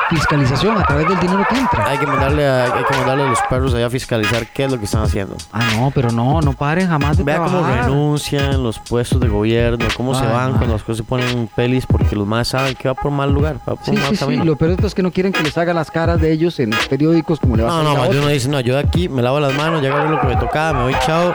[0.10, 1.86] fiscalización a través del dinero que entra.
[1.88, 4.72] Hay que mandarle a, hay que mandarle a los perros allá a fiscalizar qué es
[4.72, 5.36] lo que están haciendo.
[5.53, 7.86] Ah, no, pero no, no paren jamás de Vea cómo trabajar.
[7.86, 10.57] renuncian los puestos de gobierno, cómo se van man.
[10.57, 13.55] cuando las cosas se ponen pelis porque los más saben que va por mal lugar,
[13.68, 14.36] va por Sí, mal sí, sí.
[14.38, 16.88] Lo peor es que no quieren que les hagan las caras de ellos en los
[16.88, 18.24] periódicos como le va a No, no, a más de otros.
[18.24, 20.36] uno dice, no, yo de aquí me lavo las manos, ya agarré lo que me
[20.38, 21.34] tocaba, me voy chao,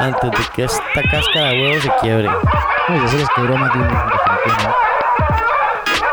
[0.00, 2.28] antes de que esta cáscara de huevo se quiebre.
[2.88, 4.91] No, ya se les quebró más de uno, definitivamente.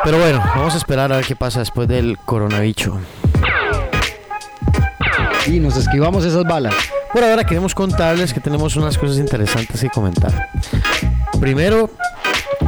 [0.04, 3.00] Pero bueno, vamos a esperar a ver qué pasa después del coronavirus.
[5.48, 6.74] Y nos esquivamos esas balas.
[7.12, 10.50] Por ahora queremos contarles que tenemos unas cosas interesantes que comentar.
[11.40, 11.90] Primero,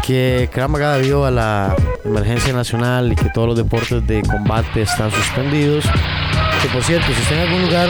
[0.06, 4.82] que Krav Maga debido a la emergencia nacional y que todos los deportes de combate
[4.82, 5.86] están suspendidos.
[6.62, 7.90] Que por cierto, si está en algún lugar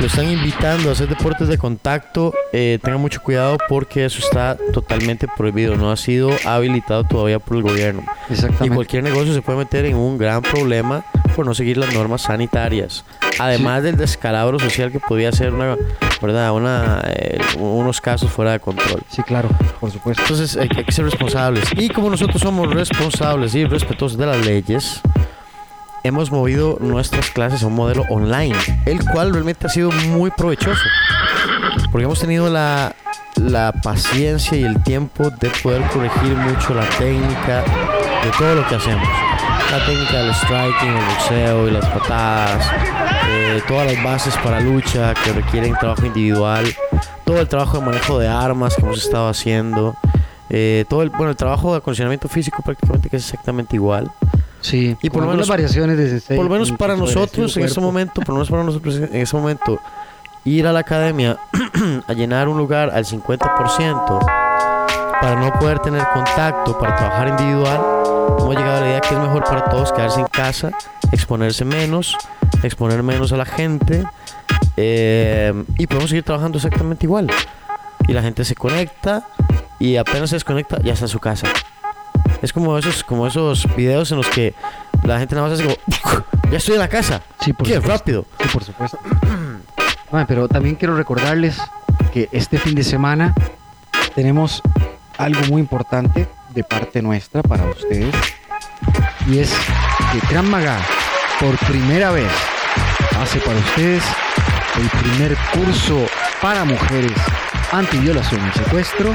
[0.00, 4.56] lo están invitando a hacer deportes de contacto, eh, tengan mucho cuidado porque eso está
[4.72, 5.76] totalmente prohibido.
[5.76, 8.04] No ha sido habilitado todavía por el gobierno.
[8.28, 8.74] Y Exactamente.
[8.74, 13.04] cualquier negocio se puede meter en un gran problema por no seguir las normas sanitarias.
[13.38, 15.76] Además del descalabro social que podía ser una,
[16.20, 16.52] ¿verdad?
[16.52, 19.02] Una, eh, unos casos fuera de control.
[19.08, 19.48] Sí, claro,
[19.80, 20.22] por supuesto.
[20.22, 21.64] Entonces hay, hay que ser responsables.
[21.76, 25.00] Y como nosotros somos responsables y respetuosos de las leyes,
[26.04, 30.84] hemos movido nuestras clases a un modelo online, el cual realmente ha sido muy provechoso.
[31.90, 32.94] Porque hemos tenido la,
[33.36, 37.64] la paciencia y el tiempo de poder corregir mucho la técnica
[38.22, 39.08] de todo lo que hacemos.
[39.70, 42.70] La técnica del striking, el boxeo y las patadas,
[43.26, 46.66] eh, todas las bases para lucha que requieren trabajo individual,
[47.24, 49.96] todo el trabajo de manejo de armas que hemos estado haciendo,
[50.50, 54.10] eh, todo el, bueno, el trabajo de acondicionamiento físico prácticamente que es exactamente igual.
[54.64, 57.80] Sí, Y por lo menos- variaciones de Por lo menos para nosotros en cuerpo.
[57.82, 59.78] momento, por lo menos para nosotros en ese momento,
[60.46, 61.36] ir a la academia
[62.08, 64.18] a llenar un lugar al 50%
[65.20, 67.78] para no poder tener contacto, para trabajar individual,
[68.40, 70.70] hemos llegado a la idea que es mejor para todos quedarse en casa,
[71.12, 72.16] exponerse menos,
[72.62, 74.02] exponer menos a la gente
[74.78, 77.26] eh, y podemos seguir trabajando exactamente igual.
[78.08, 79.26] Y la gente se conecta
[79.78, 81.48] y apenas se desconecta ya está en su casa.
[82.44, 84.52] Es como esos, como esos videos en los que
[85.02, 85.76] la gente nada más hace como,
[86.50, 87.22] ya estoy en la casa.
[87.40, 87.98] Sí, por Qué supuesto.
[87.98, 88.26] rápido.
[88.38, 88.98] Sí, por supuesto.
[90.12, 91.56] Mae, pero también quiero recordarles
[92.12, 93.34] que este fin de semana
[94.14, 94.60] tenemos
[95.16, 98.14] algo muy importante de parte nuestra para ustedes.
[99.26, 99.50] Y es
[100.12, 100.78] que Gran Maga,
[101.40, 102.30] por primera vez,
[103.18, 104.04] hace para ustedes
[104.76, 106.04] el primer curso
[106.42, 107.12] para mujeres
[107.72, 109.14] antiviolación y secuestro,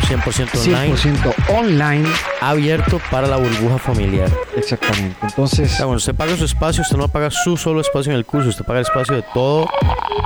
[0.00, 2.08] 100% online, 100% online.
[2.40, 4.30] abierto para la burbuja familiar.
[4.56, 5.16] Exactamente.
[5.22, 8.18] Entonces, O sea, cuando usted paga su espacio, usted no paga su solo espacio en
[8.18, 9.68] el curso, usted paga el espacio de todo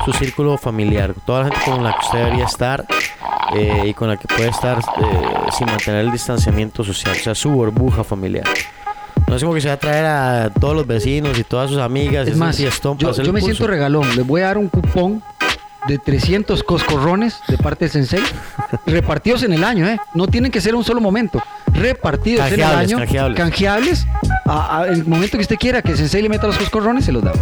[0.05, 2.85] su círculo familiar, toda la gente con la que usted debería estar
[3.55, 4.83] eh, y con la que puede estar eh,
[5.57, 8.45] sin mantener el distanciamiento social, o sea, su burbuja familiar.
[9.29, 11.79] No es como que se va a traer a todos los vecinos y todas sus
[11.79, 12.95] amigas y Es más, yo, yo
[13.33, 13.47] me curso.
[13.47, 14.15] siento regalón.
[14.17, 15.23] Les voy a dar un cupón
[15.89, 18.23] de 300 coscorrones de parte del sensei,
[18.87, 19.99] repartidos en el año, ¿eh?
[20.15, 21.43] No tienen que ser un solo momento.
[21.73, 22.99] Repartidos en el año.
[22.99, 23.37] canjeables.
[23.39, 24.07] canjeables.
[24.47, 27.23] A, a- el momento que usted quiera que sensei le meta los coscorrones, se los
[27.23, 27.41] damos.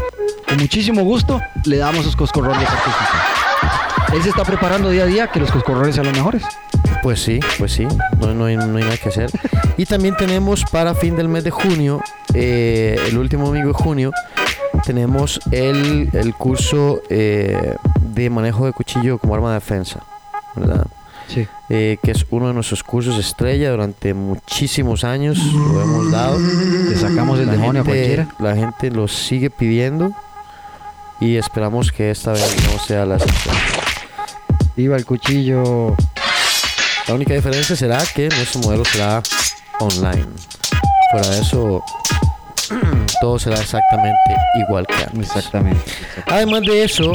[0.48, 2.92] Con muchísimo gusto le damos esos coscorrones de sensei.
[4.16, 6.42] Él se está preparando día a día que los coscorrones sean los mejores.
[7.02, 7.86] Pues sí, pues sí,
[8.18, 9.30] no, no hay, no hay nada que hacer.
[9.76, 12.02] Y también tenemos para fin del mes de junio
[12.34, 14.12] eh, el último domingo de junio,
[14.84, 17.74] tenemos el, el curso eh,
[18.14, 20.00] de manejo de cuchillo como arma de defensa,
[20.54, 20.86] ¿verdad?
[21.28, 21.46] Sí.
[21.68, 26.38] Eh, que es uno de nuestros cursos estrella durante muchísimos años, lo hemos dado.
[26.38, 28.28] Le sacamos el La demonio a gente- cualquiera.
[28.40, 30.12] La gente lo sigue pidiendo
[31.20, 33.54] y esperamos que esta vez no sea la excepción.
[34.76, 35.94] Viva el cuchillo.
[37.06, 39.22] La única diferencia será que nuestro modelo será
[39.78, 40.26] online.
[41.12, 41.82] Fuera de eso,
[43.20, 44.16] todo será exactamente
[44.66, 45.20] igual que antes.
[45.28, 45.80] Exactamente.
[46.26, 47.12] Además de eso,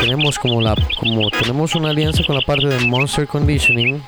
[0.00, 4.02] tenemos como la como tenemos una alianza con la parte de Monster Conditioning.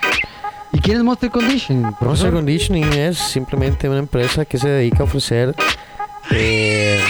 [0.72, 1.94] ¿Y quién es Monster Conditioning?
[2.00, 2.32] Monster?
[2.32, 5.54] Conditioning es simplemente una empresa que se dedica a ofrecer,
[6.30, 7.00] eh,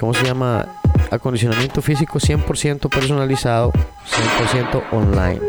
[0.00, 0.66] ¿cómo se llama?
[1.10, 5.40] Acondicionamiento físico 100% personalizado, 100% online.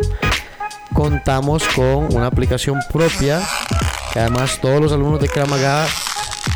[0.93, 3.41] Contamos con una aplicación propia
[4.13, 5.86] que además todos los alumnos de Kramaga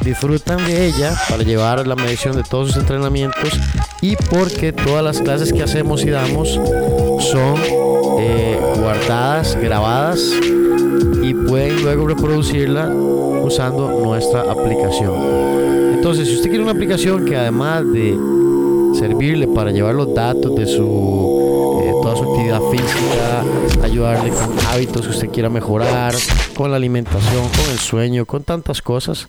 [0.03, 3.59] disfrutan de ella para llevar la medición de todos sus entrenamientos
[4.01, 6.59] y porque todas las clases que hacemos y damos
[7.19, 7.55] son
[8.19, 10.19] eh, guardadas, grabadas
[11.21, 15.13] y pueden luego reproducirla usando nuestra aplicación.
[15.95, 18.17] Entonces, si usted quiere una aplicación que además de
[18.97, 23.43] servirle para llevar los datos de su eh, toda su actividad física,
[23.83, 26.13] ayudarle con hábitos que usted quiera mejorar,
[26.55, 29.27] con la alimentación, con el sueño, con tantas cosas.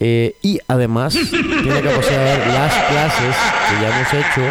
[0.00, 3.36] Eh, y además tiene la capacidad de ver las clases
[3.68, 4.42] que ya hemos hecho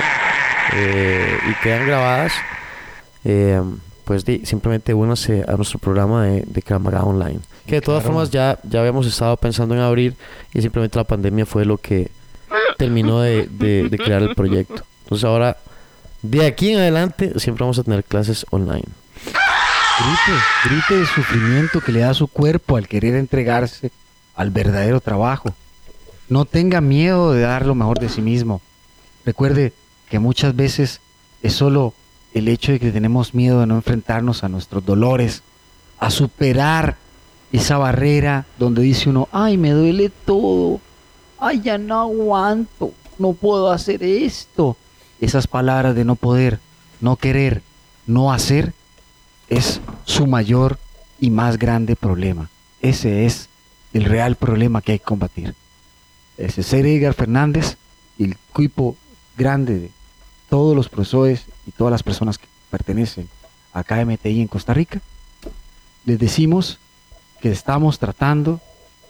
[0.74, 2.34] eh, y quedan grabadas.
[3.26, 3.62] eh,
[4.06, 7.40] pues di- simplemente únase a nuestro programa de, de Cámara Online.
[7.66, 8.14] Que de todas Claro.
[8.14, 10.16] formas ya, ya habíamos estado pensando en abrir
[10.54, 12.10] y simplemente la pandemia fue lo que
[12.78, 14.84] terminó de, de- de crear el proyecto.
[15.04, 15.58] Entonces ahora,
[16.22, 18.86] de aquí en adelante, siempre vamos a tener clases online.
[20.00, 23.92] Grite, grite el sufrimiento que le da su cuerpo al querer entregarse
[24.38, 25.54] al verdadero trabajo.
[26.30, 28.62] No tenga miedo de dar lo mejor de sí mismo.
[29.26, 29.74] Recuerde
[30.10, 31.02] que muchas veces
[31.42, 31.94] es solo
[32.34, 35.42] el hecho de que tenemos miedo de no enfrentarnos a nuestros dolores,
[36.00, 36.98] a superar
[37.52, 40.80] esa barrera donde dice uno, ay, me duele todo,
[41.40, 44.78] ay, ya no aguanto, no puedo hacer esto.
[45.20, 46.60] Esas palabras de no poder,
[47.02, 47.64] no querer,
[48.06, 48.74] no hacer,
[49.50, 50.78] es su mayor
[51.20, 52.50] y más grande problema.
[52.82, 53.50] Ese es
[53.98, 55.56] el real problema que hay que combatir.
[56.38, 57.78] Ese ser Edgar Fernández
[58.18, 58.96] y el equipo
[59.38, 59.92] grande de
[60.50, 63.28] todos los profesores y todas las personas que pertenecen
[63.74, 65.02] a KMTI en Costa Rica,
[66.06, 66.80] les decimos
[67.42, 68.62] que estamos tratando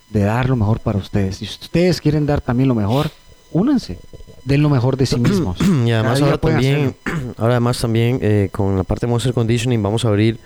[0.09, 1.37] de dar lo mejor para ustedes.
[1.37, 3.11] Si ustedes quieren dar también lo mejor,
[3.51, 3.99] únanse,
[4.45, 5.57] den lo mejor de sí mismos.
[5.85, 6.95] Y además ahora también,
[7.37, 10.39] ahora además también eh, con la parte de Monster Conditioning vamos a abrir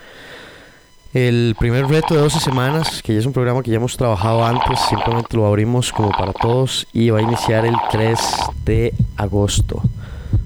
[1.13, 4.45] el primer reto de 12 semanas, que ya es un programa que ya hemos trabajado
[4.45, 8.19] antes, simplemente lo abrimos como para todos y va a iniciar el 3
[8.63, 9.81] de agosto.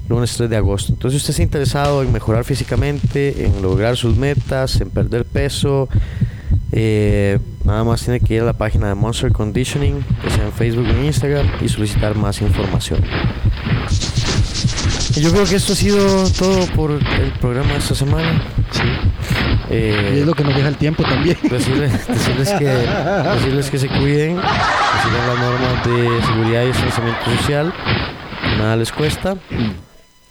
[0.09, 0.93] Lunes 3 de agosto.
[0.93, 5.87] Entonces, si usted está interesado en mejorar físicamente, en lograr sus metas, en perder peso,
[6.71, 10.51] eh, nada más tiene que ir a la página de Monster Conditioning, que sea en
[10.51, 13.03] Facebook o en Instagram, y solicitar más información.
[15.15, 18.41] Yo creo que esto ha sido todo por el programa de esta semana.
[18.71, 18.81] Sí.
[19.69, 21.37] Eh, Y es lo que nos deja el tiempo también.
[21.49, 27.25] decirles, decirles que, decirles que se cuiden, que sigan las normas de seguridad y distanciamiento
[27.37, 27.73] social,
[28.57, 29.35] nada les cuesta.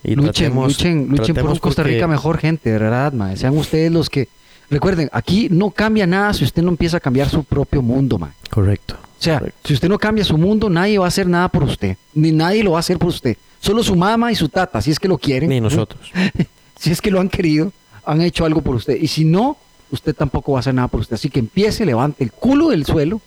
[0.02, 3.36] Y luchen, tratemos- luchen, luchen por un Costa porque- Rica mejor, gente, de verdad, mae.
[3.36, 4.28] Sean ustedes los que.
[4.70, 8.30] Recuerden, aquí no cambia nada si usted no empieza a cambiar su propio mundo, mae.
[8.50, 8.96] Correcto.
[9.18, 9.60] O sea, correcto.
[9.64, 11.96] si usted no cambia su mundo, nadie va a hacer nada por usted.
[12.14, 13.36] Ni nadie lo va a hacer por usted.
[13.60, 15.48] Solo su mamá y su tata, si es que lo quieren.
[15.48, 16.10] Ni nosotros.
[16.78, 17.72] si es que lo han querido,
[18.04, 18.96] han hecho algo por usted.
[19.00, 19.56] Y si no,
[19.90, 21.14] usted tampoco va a hacer nada por usted.
[21.14, 23.20] Así que empiece, levante el culo del suelo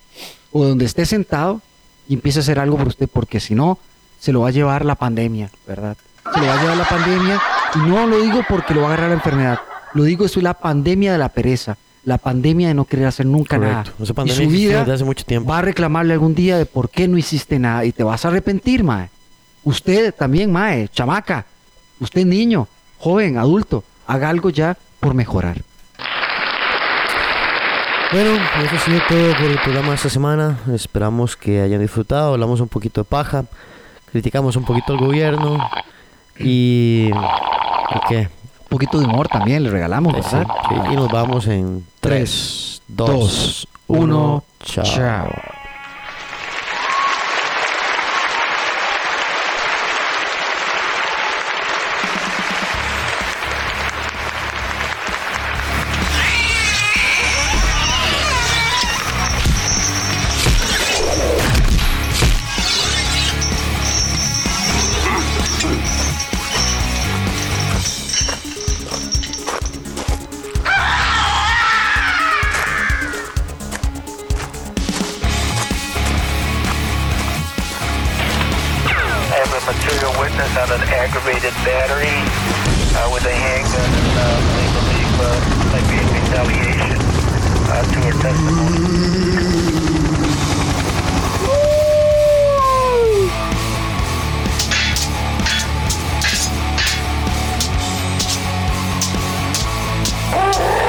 [0.52, 1.60] o donde esté sentado
[2.08, 3.78] y empiece a hacer algo por usted, porque si no,
[4.18, 5.96] se lo va a llevar la pandemia, ¿verdad?
[6.32, 7.42] Se lo va a llevar la pandemia.
[7.74, 9.58] Y no lo digo porque lo va a agarrar la enfermedad.
[9.94, 11.76] Lo digo, esto es la pandemia de la pereza.
[12.08, 13.90] La pandemia de no querer hacer nunca Correcto.
[13.90, 14.02] nada.
[14.02, 15.50] Esa y pandemia su existe vida desde hace mucho tiempo.
[15.50, 18.28] va a reclamarle algún día de por qué no hiciste nada y te vas a
[18.28, 19.10] arrepentir, mae.
[19.62, 21.44] Usted también, mae, chamaca,
[22.00, 25.58] usted niño, joven, adulto, haga algo ya por mejorar.
[28.10, 30.60] Bueno, eso ha sido todo por el programa de esta semana.
[30.72, 32.32] Esperamos que hayan disfrutado.
[32.32, 33.44] Hablamos un poquito de paja,
[34.10, 35.58] criticamos un poquito al gobierno
[36.38, 37.10] y.
[37.10, 38.30] ¿y qué?
[38.70, 40.46] Un poquito de humor también le regalamos, ¿verdad?
[40.68, 44.44] sí, y nos vamos en 3, 2, 1.
[44.62, 44.84] Chao.
[44.84, 45.57] chao.
[79.68, 82.08] material witness on an aggravated battery
[82.96, 85.28] uh, with a handgun and uh, we believe uh,
[85.68, 86.96] might be in retaliation
[87.68, 88.80] uh, to her testimony.
[100.32, 100.87] Oh!